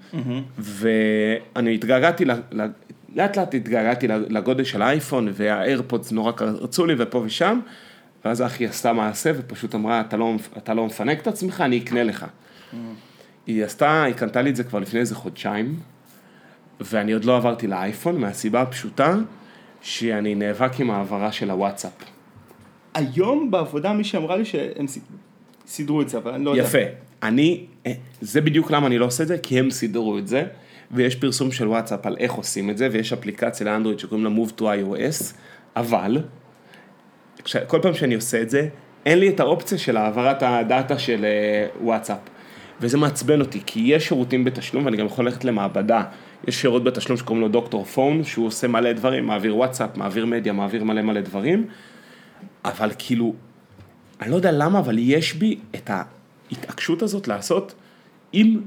[0.59, 7.61] ואני התגעגעתי, לאט לאט התגעגעתי לגודל של האייפון, והאיירפודס נורא רצו לי ופה ושם,
[8.25, 12.03] ואז אחי עשתה מעשה ופשוט אמרה, אתה לא, אתה לא מפנק את עצמך, אני אקנה
[12.03, 12.27] לך.
[13.46, 15.81] היא עשתה, היא קנתה לי את זה כבר לפני איזה חודשיים,
[16.81, 19.16] ואני עוד לא עברתי לאייפון, מהסיבה הפשוטה,
[19.83, 21.92] שאני נאבק עם העברה של הוואטסאפ.
[22.95, 24.87] היום בעבודה מישהי אמרה לי שהם
[25.66, 26.62] סידרו את זה, אבל אני לא יודע.
[26.62, 26.79] יפה.
[27.23, 30.45] אני, אה, זה בדיוק למה אני לא עושה את זה, כי הם סידרו את זה,
[30.90, 34.61] ויש פרסום של וואטסאפ על איך עושים את זה, ויש אפליקציה לאנדרואיד שקוראים לה Move
[34.61, 35.35] to iOS,
[35.77, 36.18] אבל,
[37.66, 38.68] כל פעם שאני עושה את זה,
[39.07, 42.18] אין לי את האופציה של העברת הדאטה של אה, וואטסאפ.
[42.81, 46.03] וזה מעצבן אותי, כי יש שירותים בתשלום, ואני גם יכול ללכת למעבדה.
[46.48, 50.52] יש שירות בתשלום שקוראים לו דוקטור פון, שהוא עושה מלא דברים, מעביר וואטסאפ, מעביר מדיה,
[50.52, 51.66] מעביר מלא מלא דברים,
[52.64, 53.35] אבל כאילו,
[54.20, 57.74] אני לא יודע למה, אבל יש בי את ההתעקשות הזאת לעשות,
[58.35, 58.61] אם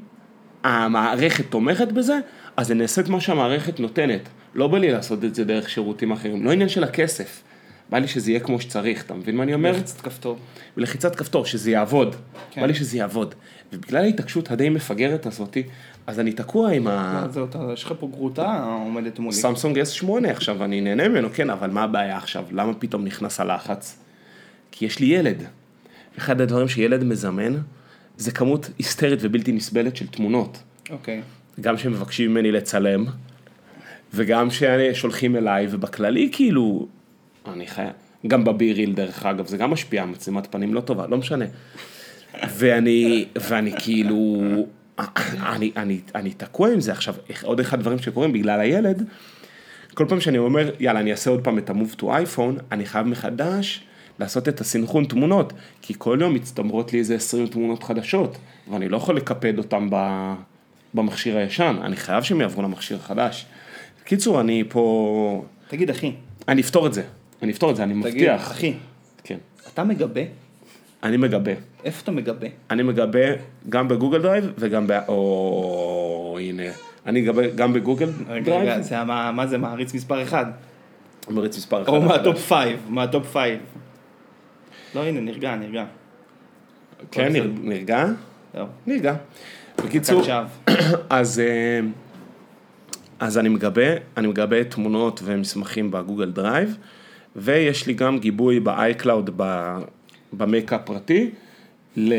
[0.63, 2.19] המערכת תומכת בזה,
[2.57, 4.29] אז זה נעשה את מה שהמערכת נותנת.
[4.55, 7.43] לא בא לי לעשות את זה דרך שירותים אחרים, לא עניין של הכסף.
[7.89, 9.71] בא לי שזה יהיה כמו שצריך, אתה מבין מה אני אומר?
[9.71, 10.37] לחיצת כפתור.
[10.77, 12.15] בלחיצת כפתור, שזה יעבוד.
[12.51, 12.61] כן.
[12.61, 13.35] בא לי שזה יעבוד.
[13.73, 15.63] ובגלל ההתעקשות הדי מפגרת הזאתי,
[16.07, 17.21] אז אני תקוע עם ה...
[17.25, 19.35] לא, זהו, יש לך פה גרוטה עומדת מולי.
[19.35, 22.45] סמסונג S8 עכשיו, אני נהנה ממנו, כן, אבל מה הבעיה עכשיו?
[22.51, 23.97] למה פתאום נכנס הלחץ?
[24.71, 25.43] כי יש לי ילד.
[26.17, 27.53] אחד הדברים שילד מזמן,
[28.17, 30.57] זה כמות היסטרית ובלתי נסבלת של תמונות.
[30.89, 31.21] אוקיי.
[31.61, 33.05] גם שמבקשים ממני לצלם,
[34.13, 36.87] וגם ששולחים אליי, ובכללי כאילו,
[37.47, 37.89] אני חייב,
[38.27, 41.45] גם בביריל דרך אגב, זה גם משפיע, מצלמת פנים לא טובה, לא משנה.
[42.49, 44.41] ואני, ואני כאילו,
[44.99, 49.03] אני, אני, אני תקוע עם זה עכשיו, עוד אחד הדברים שקורים בגלל הילד,
[49.93, 53.07] כל פעם שאני אומר, יאללה, אני אעשה עוד פעם את ה-move to iPhone, אני חייב
[53.07, 53.83] מחדש
[54.19, 58.37] לעשות את הסינכרון תמונות, כי כל יום מצטברות לי איזה 20 תמונות חדשות,
[58.71, 59.95] ואני לא יכול לאבד אותם ב...
[60.93, 63.45] במכשיר הישן, אני חייב שהם יעברו למכשיר החדש.
[64.01, 65.45] בקיצור, אני פה...
[65.67, 66.11] תגיד, אחי,
[66.47, 67.03] אני אפתור את זה,
[67.41, 68.51] אני אפתור את זה, אני תגיד, מבטיח.
[68.51, 68.73] אחי,
[69.23, 69.37] כן.
[69.73, 70.21] אתה מגבה?
[71.05, 71.51] אני מגבה.
[71.83, 72.47] איפה אתה מגבה?
[72.69, 73.19] אני מגבה
[73.69, 74.91] גם ב Google Drive וגם ב...
[75.07, 76.37] או...
[76.41, 76.63] הנה.
[77.05, 78.81] אני מגבה גם בגוגל רגע, רגע, Drive.
[78.81, 80.45] זה מה, מה זה מעריץ מספר אחד?
[81.29, 81.89] מעריץ מספר אחד.
[81.89, 82.11] או החדש.
[82.11, 83.59] מה top five, מה top five.
[84.95, 85.85] לא, הנה, נרגע, נרגע.
[87.11, 88.05] כן, נר- נרגע?
[88.53, 88.65] זהו.
[88.87, 89.15] נרגע.
[89.85, 90.21] בקיצור.
[91.09, 91.79] אז, אה,
[93.19, 93.83] אז אני מגבה,
[94.17, 96.77] אני מגבה תמונות ומסמכים ב Google Drive,
[97.35, 99.31] ויש לי גם גיבוי ב-iCloud
[100.37, 101.29] ב- ב Mac הפרטי,
[101.97, 102.13] ל...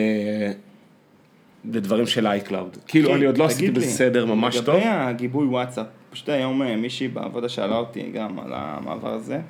[1.72, 2.79] לדברים של iCloud.
[2.87, 4.74] כאילו, אני עוד לא עשיתי בסדר ממש טוב.
[4.74, 9.40] לגבי הגיבוי וואטסאפ, פשוט היום אה, מישהי בעבודה שאלה אותי גם על המעבר הזה.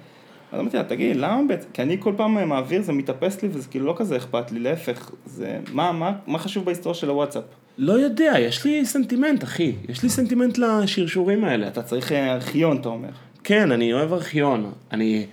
[0.53, 1.69] אז אמרתי לה, תגיד, למה בעצם?
[1.73, 4.61] כי אני כל פעם אה, מעביר, זה מתאפס לי וזה כאילו לא כזה אכפת לי,
[4.61, 5.59] להפך, זה...
[5.73, 7.45] מה, מה, מה חשוב בהיסטוריה של הוואטסאפ?
[7.79, 9.73] לא יודע, יש לי סנטימנט, אחי.
[9.89, 11.69] יש לי סנטימנט לשרשורים האלה.
[11.69, 13.09] אתה צריך אה, ארכיון, אתה אומר.
[13.45, 14.73] כן, אני אוהב ארכיון.
[14.93, 15.27] אני,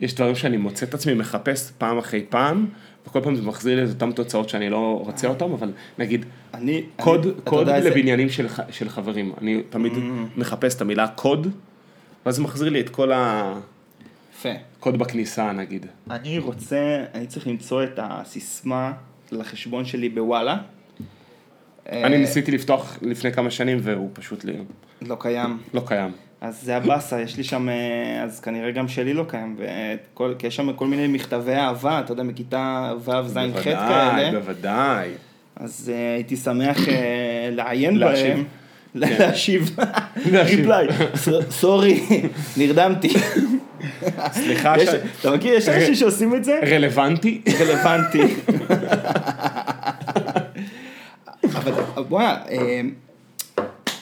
[0.00, 2.66] יש דברים שאני מוצא את עצמי מחפש פעם אחרי פעם,
[3.06, 6.24] וכל פעם זה מחזיר לי את אותן תוצאות שאני לא רוצה אותן, אבל נגיד,
[6.54, 6.82] אני...
[6.96, 9.32] קוד, אני, קוד איזה- לבניינים של, ח- של חברים.
[9.40, 9.92] אני תמיד
[10.36, 11.46] מחפש את המילה קוד,
[12.26, 13.10] ואז זה מחזיר לי את כל
[14.32, 14.48] יפה.
[14.78, 15.86] הקוד בכניסה, נגיד.
[16.10, 18.92] אני רוצה, אני צריך למצוא את הסיסמה
[19.32, 20.56] לחשבון שלי בוואלה.
[21.92, 24.44] אני אה, ניסיתי לפתוח לפני כמה שנים, והוא פשוט
[25.02, 25.58] לא קיים.
[25.74, 26.10] לא קיים.
[26.42, 30.46] אז זה הבאסה, יש לי שם, אה, אז כנראה גם שלי לא קיים, וכל, כי
[30.46, 35.10] יש שם כל מיני מכתבי אהבה, אתה יודע, מכיתה ו', ז', ח' בוודאי, כאלה, בוודאי.
[35.56, 38.26] אז אה, הייתי שמח אה, לעיין להשיב.
[38.26, 38.44] בהם.
[38.92, 38.98] כן.
[39.18, 39.76] להשיב,
[40.32, 40.58] להשיב.
[40.58, 40.86] ריפליי,
[41.50, 42.00] סורי,
[42.56, 43.08] נרדמתי.
[44.32, 44.74] סליחה.
[45.20, 46.60] אתה מכיר, יש אנשים שעושים את זה?
[46.66, 47.40] רלוונטי?
[47.60, 48.22] רלוונטי.
[51.54, 51.72] אבל
[52.08, 52.36] בוא'נה,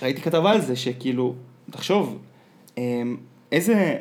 [0.03, 1.35] ראיתי כתבה על זה שכאילו,
[1.71, 2.19] תחשוב,
[3.53, 3.97] איזה,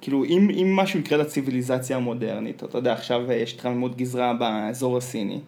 [0.00, 5.40] כאילו אם, אם משהו יקרה לציוויליזציה המודרנית, אתה יודע, עכשיו יש התחממות גזרה באזור הסיני,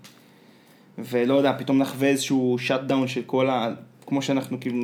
[0.99, 3.75] ולא יודע, פתאום נחווה איזשהו shutdown של כל ה...
[4.07, 4.83] כמו שאנחנו כאילו...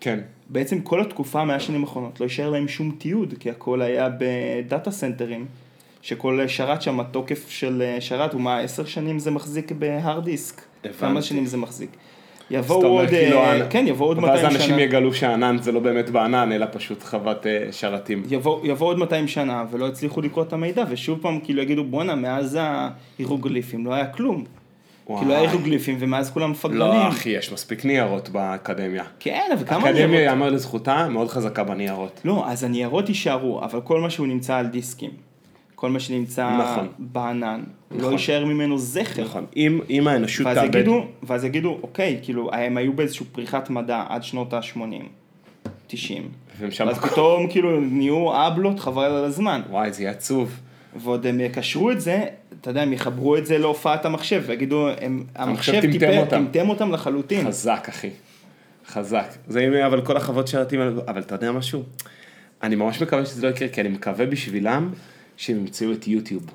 [0.00, 0.20] כן.
[0.48, 4.32] בעצם כל התקופה מאה שנים האחרונות לא יישאר להם שום תיעוד, כי הכל היה ב
[4.32, 5.46] data centerים,
[6.02, 10.62] שכל שרת שם, התוקף של שרת הוא מה, עשר שנים זה מחזיק ב hard disk.
[10.84, 10.98] הבנתי.
[10.98, 11.90] כמה שנים זה מחזיק.
[12.50, 14.48] יבואו עוד, כאילו, אה, כן, יבואו עוד 200 שנה.
[14.48, 18.22] ואז אנשים יגלו שהענן זה לא באמת בענן, אלא פשוט חוות אה, שרתים.
[18.30, 22.14] יבוא, יבוא עוד 200 שנה ולא יצליחו לקרוא את המידע, ושוב פעם כאילו יגידו בואנה,
[22.14, 24.44] מאז ההירוגליפים לא היה כלום.
[25.06, 25.20] וואי.
[25.20, 26.78] כאילו היה הירוגליפים ומאז כולם מפגרנים.
[26.78, 29.04] לא, אחי, יש מספיק ניירות באקדמיה.
[29.20, 30.26] כן, אבל כמה האקדמיה, ניירות?
[30.26, 32.20] יאמר לזכותה, מאוד חזקה בניירות.
[32.24, 35.10] לא, אז הניירות יישארו, אבל כל מה שהוא נמצא על דיסקים,
[35.74, 36.88] כל מה שנמצא נכון.
[36.98, 38.12] בענן, לא נכון.
[38.12, 39.24] יישאר ממנו זכר.
[39.24, 39.46] נכון.
[39.56, 40.74] אם אם האנושות ואז תאבד...
[40.74, 44.78] יגידו, ואז יגידו, אוקיי, כאילו, הם היו באיזושהי פריחת מדע עד שנות ה-80,
[45.86, 46.28] 90.
[46.58, 46.88] ומשם...
[46.88, 49.60] אז פתאום כאילו נהיו אבלות חבל על הזמן.
[49.70, 50.60] וואי, זה יהיה עצוב.
[50.96, 52.24] ועוד הם יקשרו את זה,
[52.60, 56.44] אתה יודע, הם יחברו את זה להופעת המחשב, ויגידו, הם, המחשב טמטם אותם.
[56.52, 57.46] טמטם אותם לחלוטין.
[57.46, 58.10] חזק, אחי.
[58.86, 59.26] חזק.
[59.48, 61.82] זה אם אבל כל החוות שרתים, אבל אתה יודע משהו?
[62.62, 64.90] אני ממש מקווה שזה לא יקרה, כי אני מקווה בשבילם
[65.36, 66.50] שהם ימצאו את יוטיוב.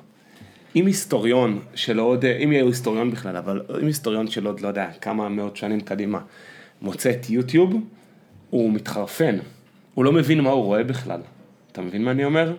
[0.76, 4.90] אם היסטוריון של עוד, אם יהיה היסטוריון בכלל, אבל אם היסטוריון של עוד, לא יודע,
[5.00, 6.20] כמה מאות שנים קדימה,
[6.82, 7.74] מוצא את יוטיוב,
[8.50, 9.38] הוא מתחרפן.
[9.94, 11.20] הוא לא מבין מה הוא רואה בכלל.
[11.72, 12.54] אתה מבין מה אני אומר?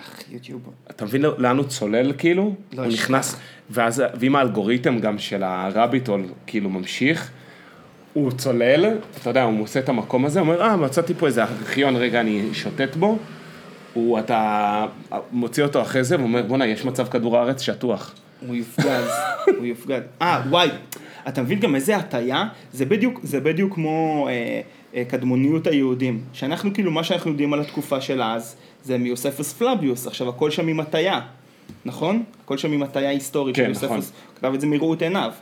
[0.00, 0.70] אך, יוטיוב.
[0.90, 2.54] אתה מבין לאן הוא צולל כאילו?
[2.72, 3.36] לא, הוא נכנס,
[3.70, 7.30] ואז, ואם האלגוריתם גם של הרביטול כאילו ממשיך,
[8.12, 11.44] הוא צולל, אתה יודע, הוא מוצא את המקום הזה, הוא אומר, אה, מצאתי פה איזה
[11.44, 13.18] ארכיון, רגע, אני שוטט בו.
[13.94, 14.86] הוא, אתה
[15.32, 18.14] מוציא אותו אחרי זה, ואומר, בואנה, יש מצב כדור הארץ שטוח.
[18.46, 19.10] הוא יופגז,
[19.58, 20.02] הוא יופגז.
[20.22, 20.68] אה, וואי,
[21.28, 22.44] אתה מבין גם איזה הטיה?
[22.72, 24.60] זה בדיוק, זה בדיוק כמו אה,
[24.94, 26.20] אה, קדמוניות היהודים.
[26.32, 30.06] שאנחנו כאילו, מה שאנחנו יודעים על התקופה של אז, זה מיוספוס פלביוס.
[30.06, 31.20] עכשיו, הכל שם עם הטיה,
[31.84, 32.22] נכון?
[32.44, 34.34] הכל שם עם הטיה היסטורית כן, של יוספוס, נכון.
[34.36, 35.32] כתב את זה מראות עיניו.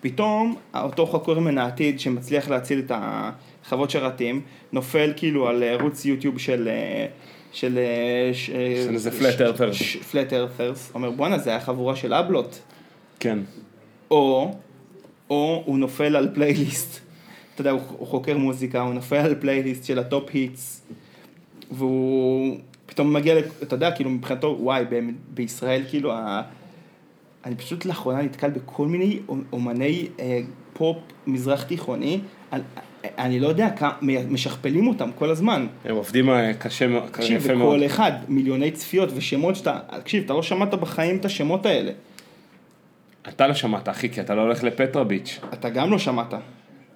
[0.00, 4.40] פתאום, אותו חוקר מן העתיד שמצליח להציל את החוות שרתים,
[4.72, 6.68] נופל כאילו על ערוץ יוטיוב של...
[6.68, 7.06] אה,
[7.52, 7.78] של...
[7.78, 7.82] אה,
[8.54, 9.72] אה, של איזה earthers.
[9.72, 12.60] ש- flat earthers, אומר בואנה זה היה חבורה של אבלות.
[13.20, 13.38] כן.
[14.10, 14.54] או,
[15.30, 17.00] או הוא נופל על פלייליסט
[17.54, 20.82] אתה יודע, הוא, חוקר מוזיקה, הוא נופל על פלייליסט של ה top hits,
[21.70, 25.00] והוא פתאום מגיע, אתה יודע, כאילו מבחינתו, וואי, ב-
[25.34, 26.42] בישראל, כאילו, ה...
[27.44, 29.18] אני פשוט לאחרונה נתקל בכל מיני
[29.52, 30.40] אומני אה,
[30.72, 30.96] פופ
[31.26, 32.20] מזרח תיכוני,
[33.04, 33.92] אני לא יודע כמה,
[34.28, 35.66] משכפלים אותם כל הזמן.
[35.84, 37.76] הם עובדים אה, קשה מאוד, תקשיב, יפה מאוד.
[37.76, 41.92] וכל אחד, מיליוני צפיות ושמות שאתה, תקשיב, אתה לא שמעת בחיים את השמות האלה.
[43.28, 45.40] אתה לא שמעת, אחי, כי אתה לא הולך לפטרה ביץ'.
[45.52, 46.34] אתה גם לא שמעת.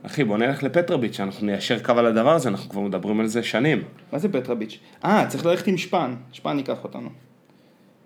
[0.03, 3.27] אחי, בוא נלך לפטרה ביץ', אנחנו ניישר קו על הדבר הזה, אנחנו כבר מדברים על
[3.27, 3.83] זה שנים.
[4.13, 4.79] מה זה פטרה ביץ'?
[5.05, 7.09] אה, צריך ללכת עם שפן, שפן ייקח אותנו.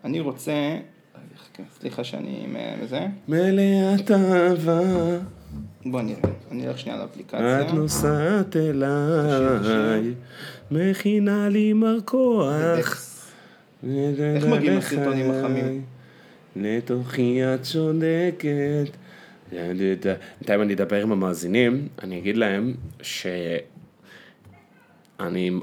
[0.04, 0.52] אני רוצה,
[1.80, 2.46] סליחה שאני
[2.82, 4.80] מזה, מלאת אהבה,
[5.86, 6.20] בוא נראה,
[6.50, 7.72] אני אלך שנייה את לאפליקציה.
[7.72, 10.14] נוסעת אליי,
[10.70, 12.78] מכינה לי מרקוח.
[12.78, 13.32] דקס.
[13.84, 15.82] איך מגיעים לסרטונים החמים?
[16.56, 18.88] לתוכי את צודקת.
[19.52, 23.60] בינתיים אני אדבר עם המאזינים, אני אגיד להם שאני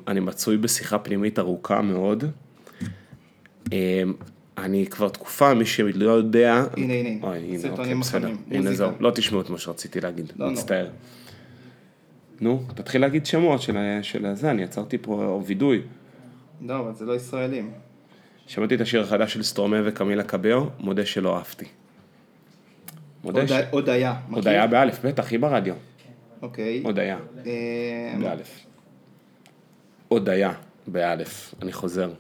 [0.07, 2.23] אני מצוי בשיחה פנימית ארוכה מאוד.
[4.57, 6.63] אמ, אני כבר תקופה, מי שלא יודע...
[6.77, 8.31] הנה, הנה, אוי, הנה, סרטונים אוקיי, בסדר.
[8.51, 8.73] הנה.
[8.73, 10.51] זהו, לא תשמעו את מה שרציתי להגיד, לא, לא.
[10.51, 10.87] מצטער.
[12.41, 15.81] נו, תתחיל להגיד שמות של של הזה, אני עצרתי פה וידוי.
[16.61, 17.71] לא, אבל זה לא ישראלים.
[18.47, 21.65] שמעתי את השיר החדש של סטרומה וקמילה קבאו, מודה שלא אהבתי.
[23.23, 23.51] מודה ש...
[23.51, 23.89] עוד-?
[24.31, 25.75] עוד היה באלף, בטח, היא ברדיו.
[26.41, 26.81] אוקיי.
[26.83, 28.65] עוד היה, אה, באלף.
[30.07, 30.53] עוד היה,
[30.87, 32.11] באלף, אני חוזר.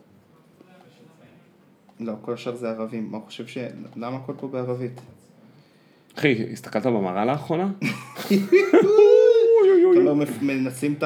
[1.99, 3.11] לא, כל השאר זה ערבים.
[3.11, 3.57] מה, חושב ש...
[3.95, 5.01] למה הכל פה בערבית?
[6.17, 7.71] אחי, הסתכלת במראה לאחרונה?
[9.93, 11.03] אתה לא מנסים את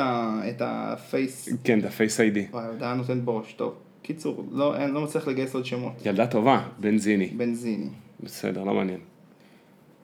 [0.49, 1.49] את ה face...
[1.63, 2.45] כן, זה Face ID.
[2.51, 3.53] וואי, ההודעה נותנת בראש.
[3.53, 3.73] טוב.
[4.01, 5.93] קיצור, לא, אין, לא מצליח לגייס עוד שמות.
[6.05, 7.27] ילדה טובה, בנזיני.
[7.27, 7.87] בנזיני.
[8.23, 8.99] בסדר, לא מעניין.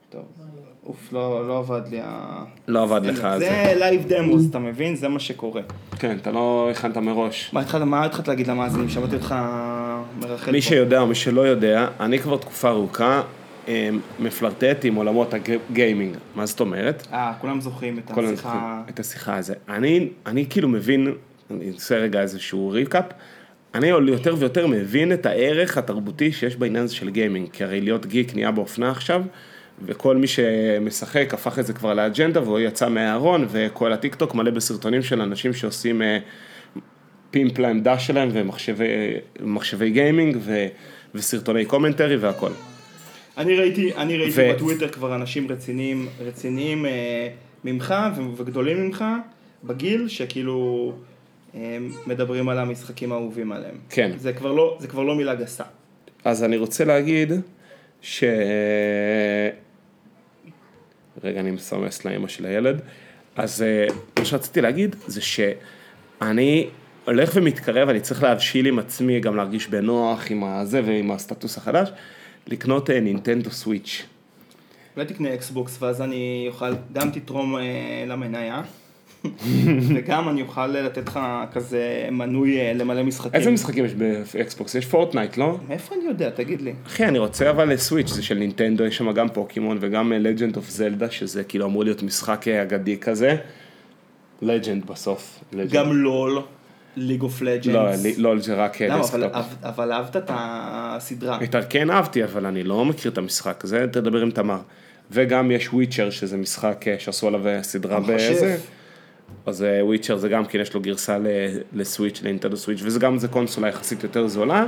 [0.09, 0.23] טוב.
[0.85, 2.43] אוף, לא, לא עבד לי ה...
[2.67, 3.45] לא עבד לך על זה.
[3.45, 4.95] זה live demos, אתה מבין?
[4.95, 5.61] זה מה שקורה.
[5.99, 7.53] כן, אתה לא הכנת מראש.
[7.53, 8.89] מה התחלת להגיד למאזינים?
[8.89, 9.35] שמעתי אותך
[10.19, 10.67] מרחף מפה.
[10.67, 13.21] שיודע או מי שלא יודע, אני כבר תקופה ארוכה
[13.67, 13.89] אה,
[14.19, 16.15] מפלרטט עם עולמות הגיימינג.
[16.35, 17.07] מה זאת אומרת?
[17.13, 18.49] אה, כולם זוכרים את כל השיחה...
[18.49, 19.53] הזמן- את השיחה הזו.
[19.69, 21.13] אני, אני כאילו מבין,
[21.51, 23.05] אני אעשה רגע איזשהו recap,
[23.75, 28.05] אני יותר ויותר מבין את הערך התרבותי שיש בעניין הזה של גיימינג, כי הרי להיות
[28.05, 29.23] גיק נהיה באופנה עכשיו,
[29.85, 35.01] וכל מי שמשחק הפך את זה כבר לאג'נדה, והוא יצא מהארון, וכל הטיקטוק מלא בסרטונים
[35.01, 36.17] של אנשים שעושים אה,
[37.35, 38.29] pimp לעמדה שלהם,
[39.39, 40.67] ומחשבי גיימינג, ו,
[41.15, 42.51] וסרטוני commentary והכל.
[43.37, 47.29] אני ראיתי, אני ראיתי ו- בטוויטר כבר אנשים רציניים, רציניים אה,
[47.65, 47.95] ממך
[48.37, 49.05] וגדולים ממך,
[49.63, 50.93] בגיל, שכאילו
[51.55, 51.77] אה,
[52.07, 53.75] מדברים על המשחקים האהובים עליהם.
[53.89, 54.11] כן.
[54.17, 55.63] זה כבר לא, זה כבר לא מילה גסה.
[56.25, 57.31] אז אני רוצה להגיד
[58.01, 58.23] ש...
[61.23, 62.81] רגע, אני מסמס לאמא של הילד.
[63.35, 63.87] אז אה,
[64.19, 66.67] מה שרציתי להגיד זה שאני
[67.05, 71.89] הולך ומתקרב, אני צריך להבשיל עם עצמי, גם להרגיש בנוח עם הזה ועם הסטטוס החדש,
[72.47, 74.05] לקנות אה, נינטנדו סוויץ'.
[74.95, 78.61] אולי תקנה אקסבוקס ואז אני אוכל, גם תתרום אה, למניה,
[79.95, 81.19] וגם אני אוכל לתת לך
[81.51, 83.31] כזה מנוי אה, למלא משחקים.
[83.33, 84.75] איזה משחקים יש באקסבוקס?
[84.75, 85.57] יש פורטנייט, לא?
[85.67, 86.29] מאיפה אני יודע?
[86.29, 86.73] תגיד לי.
[86.85, 90.69] אחי, אני רוצה אבל סוויץ', זה של נינטנדו, יש שם גם פוקימון וגם Legend of
[90.69, 93.35] Zelda, שזה כאילו אמור להיות משחק אה, אגדי כזה.
[94.41, 95.39] Legend בסוף.
[95.53, 95.73] Legend.
[95.73, 96.41] גם לול,
[96.95, 98.17] League of Legends.
[98.17, 98.99] לא, זה רק אה?
[98.99, 99.23] דסקטופ.
[99.23, 101.39] אבל, אבל, אהבת את הסדרה.
[101.43, 104.59] את כן אהבתי, אבל אני לא מכיר את המשחק, זה תדבר עם תמר.
[105.11, 107.99] וגם יש Witcher, שזה משחק אה, שעשו עליו אה, סדרה.
[107.99, 108.57] בזה.
[109.45, 111.17] אז Witcher זה גם כן, יש לו גרסה
[111.73, 114.65] לסוויץ', לנינטנדו סוויץ', וזה גם זה קונסולה יחסית יותר זולה.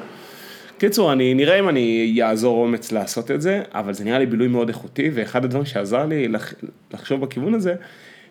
[0.78, 4.48] קיצור, אני נראה אם אני יאזור אומץ לעשות את זה, אבל זה נראה לי בילוי
[4.48, 6.54] מאוד איכותי, ואחד הדברים שעזר לי לח-
[6.94, 7.76] לחשוב בכיוון הזה,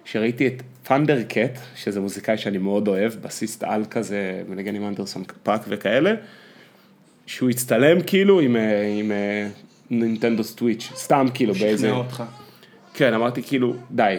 [0.06, 6.14] שראיתי את ת'נדרקט, שזה מוזיקאי שאני מאוד אוהב, בסיסט-על כזה, מנגן עם אנדרסון פאק וכאלה,
[7.26, 9.48] שהוא הצטלם כאילו עם, אה, עם אה,
[9.90, 11.88] נינטנדו סוויץ', סתם כאילו באיזה...
[11.88, 12.22] שכנע אותך.
[12.94, 14.18] כן, אמרתי כאילו, די.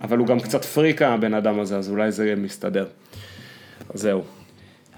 [0.00, 2.86] אבל הוא גם קצת פריק הבן אדם הזה, אז אולי זה מסתדר.
[3.94, 4.24] זהו.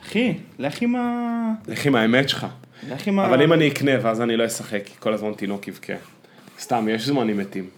[0.03, 1.53] אחי, לך עם ה...
[1.69, 2.47] לך עם האמת שלך.
[2.91, 3.27] לך עם ה...
[3.27, 5.93] אבל אם אני אקנה ואז אני לא אשחק, כי כל הזמן תינוק יבכה.
[6.61, 7.69] סתם, יש זמנים מתים.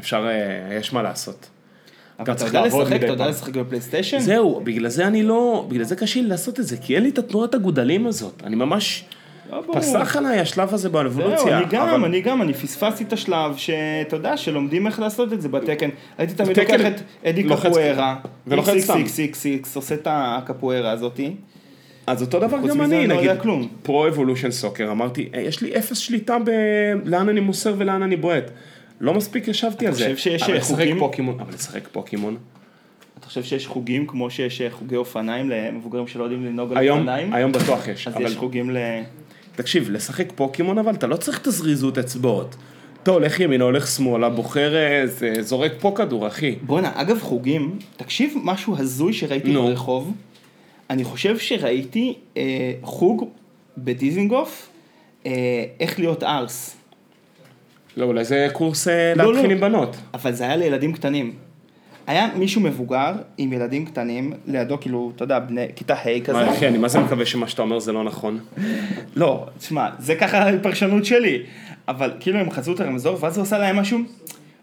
[0.00, 1.48] אפשר, אה, יש מה לעשות.
[2.18, 3.26] אבל אתה יודע לשחק, אתה יודע.
[3.28, 4.18] לשחק בפלייסטיישן?
[4.18, 7.08] זהו, בגלל זה אני לא, בגלל זה קשה לי לעשות את זה, כי אין לי
[7.08, 8.42] את התנועת הגודלים הזאת.
[8.44, 9.04] אני ממש,
[9.52, 9.62] לא.
[9.72, 11.58] פסח עליי השלב הזה זהו, באבולוציה.
[11.58, 15.40] אני גם, אבל- אני גם, אני פספסתי את השלב שאתה יודע, שלומדים איך לעשות את
[15.40, 15.88] זה בתקן.
[16.18, 19.02] הייתי תמיד לוקח את אדי קפוארה, ולוחץ סתם.
[19.74, 21.34] עושה את הקפוארה הזאתי.
[22.06, 23.30] אז אותו דבר גם אני, לא נגיד.
[23.82, 26.50] פרו אבולושן סוקר, אמרתי, "אה, יש לי אפס שליטה ב...
[27.04, 28.50] לאן אני מוסר ולאן אני בועט.
[29.00, 30.14] לא מספיק ישבתי על זה.
[30.14, 30.98] חושב שיש חוקים?
[30.98, 32.36] פוקימון, אבל לשחק פוקימון.
[33.18, 37.32] אתה חושב שיש חוגים כמו שיש אה, חוגי אופניים למבוגרים שלא יודעים לנהוג על אופניים?
[37.32, 38.08] היום בטוח יש.
[38.08, 38.76] אז אבל יש חוגים ל...
[39.56, 42.56] תקשיב, לשחק פוקימון אבל אתה לא צריך את הזריזות אצבעות.
[43.02, 46.54] אתה הולך ימינה, הולך שמאלה, בוחר, אה, זה- זורק פה כדור, אחי.
[46.62, 49.62] בואנה, אגב חוגים, תקשיב משהו הזוי שראיתי נו.
[49.66, 50.12] ברחוב.
[50.90, 52.42] אני חושב שראיתי אה,
[52.82, 53.28] חוג
[53.78, 54.68] בדיזינגוף,
[55.26, 55.32] אה,
[55.80, 56.76] איך להיות ארס.
[57.96, 59.54] לא, אולי זה קורס אה, לא, להתחיל לא.
[59.54, 59.96] עם בנות.
[60.14, 61.32] אבל זה היה לילדים קטנים.
[62.06, 66.32] היה מישהו מבוגר עם ילדים קטנים, לידו כאילו, אתה יודע, בני, כיתה ה' כזה.
[66.38, 68.38] מה, אחי, אני מה זה מקווה שמה שאתה אומר זה לא נכון.
[69.16, 71.42] לא, תשמע, זה ככה הפרשנות שלי.
[71.88, 73.98] אבל כאילו הם חצו את הרמזור, ואז הוא עשה להם משהו,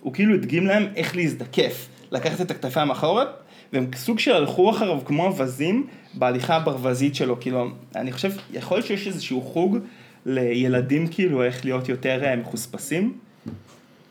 [0.01, 1.87] הוא כאילו הדגים להם איך להזדקף.
[2.11, 3.25] לקחת את הכתפיים אחורה,
[3.73, 7.39] והם סוג של הלכו אחריו כמו אווזים בהליכה הברווזית שלו.
[7.39, 9.77] כאילו, אני חושב, יכול להיות שיש איזשהו חוג
[10.25, 13.13] לילדים כאילו איך להיות יותר אה, מחוספסים.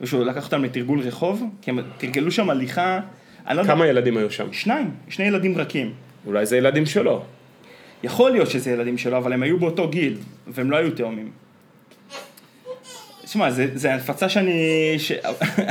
[0.01, 3.01] ושהוא לקח אותם לתרגול רחוב, כי הם תרגלו שם הליכה,
[3.51, 4.53] לא יודע, כמה ילדים היו שם?
[4.53, 5.93] שניים, שני ילדים רכים.
[6.27, 7.23] אולי זה ילדים שלו.
[8.03, 11.31] יכול להיות שזה ילדים שלו, אבל הם היו באותו גיל, והם לא היו תאומים.
[13.25, 14.95] תשמע, זה, זה הפצה שאני...
[14.99, 15.13] ש...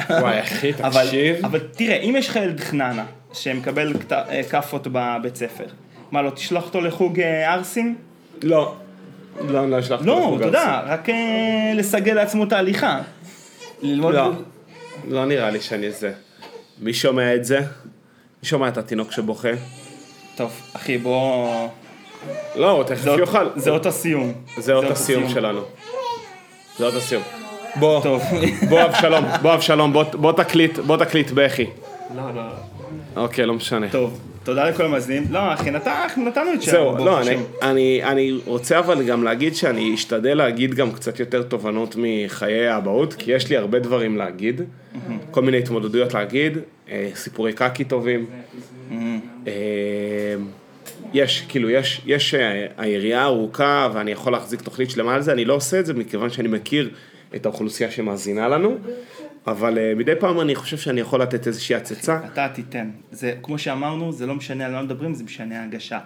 [0.10, 1.46] וואי, אחי, אבל, תקשיב.
[1.46, 5.66] אבל תראה, אם יש לך ילד חננה, שמקבל אה, כאפות בבית ספר,
[6.12, 7.96] מה, לא תשלח אותו לחוג אה, ערסים?
[8.44, 8.76] לא.
[9.40, 10.82] לא, לא אשלח אותו לא, אתה יודע.
[10.86, 13.00] רק אה, לסגל לעצמו את ההליכה.
[13.82, 14.14] ללמוד...
[14.14, 14.32] לא.
[15.08, 16.12] לא נראה לי שאני זה.
[16.80, 17.60] מי שומע את זה?
[18.44, 19.50] מי שומע את התינוק שבוכה?
[20.36, 21.68] טוב, אחי, בוא...
[22.56, 23.50] לא, הוא תכף יאכל.
[23.56, 24.34] זה אות הסיום.
[24.58, 25.62] זה אות הסיום שלנו.
[26.78, 27.24] זה אות הסיום.
[27.76, 28.02] בוא.
[28.70, 31.66] בוא אבשלום, בוא אבשלום, בוא תקליט, בוא תקליט בכי.
[32.16, 32.42] לא, לא.
[33.16, 33.90] אוקיי, לא משנה.
[33.90, 35.24] טוב, תודה לכל המאזינים.
[35.30, 36.96] לא, אחי, אנחנו נתנו את שלנו.
[36.98, 37.38] זהו, לא, אני.
[37.62, 43.14] אני, אני רוצה אבל גם להגיד שאני אשתדל להגיד גם קצת יותר תובנות מחיי האבהות,
[43.14, 44.62] כי יש לי הרבה דברים להגיד,
[45.32, 46.58] כל מיני התמודדויות להגיד,
[46.90, 48.26] אה, סיפורי קקי טובים.
[49.48, 49.54] אה,
[51.14, 55.46] יש, כאילו, יש, יש אה, היריעה ארוכה ואני יכול להחזיק תוכנית שלמה על זה, אני
[55.46, 56.90] לא עושה את זה מכיוון שאני מכיר
[57.36, 58.78] את האוכלוסייה שמאזינה לנו,
[59.48, 62.20] אבל אה, מדי פעם אני חושב שאני יכול לתת איזושהי הצצה.
[62.34, 62.90] אתה תיתן.
[63.12, 66.00] זה, כמו שאמרנו, זה לא משנה על מה מדברים, זה משנה ההגשה.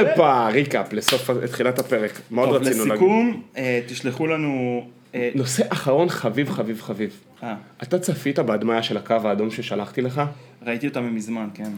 [0.00, 2.20] הופה, ריקאפ לסוף, לתחילת הפרק.
[2.30, 2.92] מאוד טוב, רצינו להגיד.
[2.92, 4.84] לסיכום, אה, תשלחו לנו...
[5.14, 7.20] אה, נושא אחרון חביב חביב חביב.
[7.42, 10.22] אה, אתה צפית בהדמיה של הקו האדום ששלחתי לך?
[10.62, 11.70] ראיתי אותה מזמן, כן.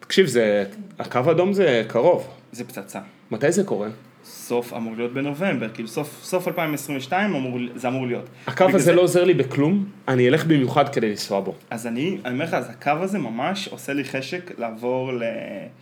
[0.00, 0.64] תקשיב, זה...
[0.98, 2.28] הקו האדום זה קרוב.
[2.52, 3.00] זה פצצה.
[3.30, 3.88] מתי זה קורה?
[4.28, 8.24] סוף אמור להיות בנובמבר, כאילו סוף, סוף 2022 אמור, זה אמור להיות.
[8.46, 11.54] הקו הזה זה- לא עוזר לי בכלום, אני אלך במיוחד כדי לנסוע בו.
[11.70, 15.22] אז אני, אני אומר לך, אז הקו הזה ממש עושה לי חשק לעבור ל...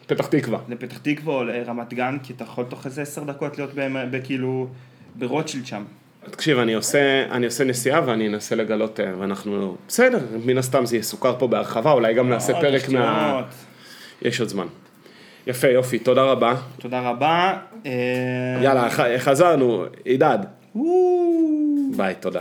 [0.06, 0.58] פתח תקווה.
[0.68, 3.70] לפתח תקווה או לרמת גן, כי אתה יכול תוך איזה עשר דקות להיות
[4.10, 4.66] בכאילו,
[5.14, 5.84] ברוטשילד שם.
[6.30, 9.76] תקשיב, אני עושה, אני עושה נסיעה ואני אנסה לגלות, אה, ואנחנו...
[9.88, 13.42] בסדר, מן הסתם זה יסוכר פה בהרחבה, אולי גם נעשה פרק מה...
[14.22, 14.66] יש עוד זמן.
[15.46, 16.54] יפה, יופי, תודה רבה.
[16.80, 17.56] תודה רבה.
[17.86, 17.90] אה,
[18.62, 18.88] יאללה,
[19.18, 20.38] חזרנו, עידד.
[21.96, 22.40] ביי, תודה.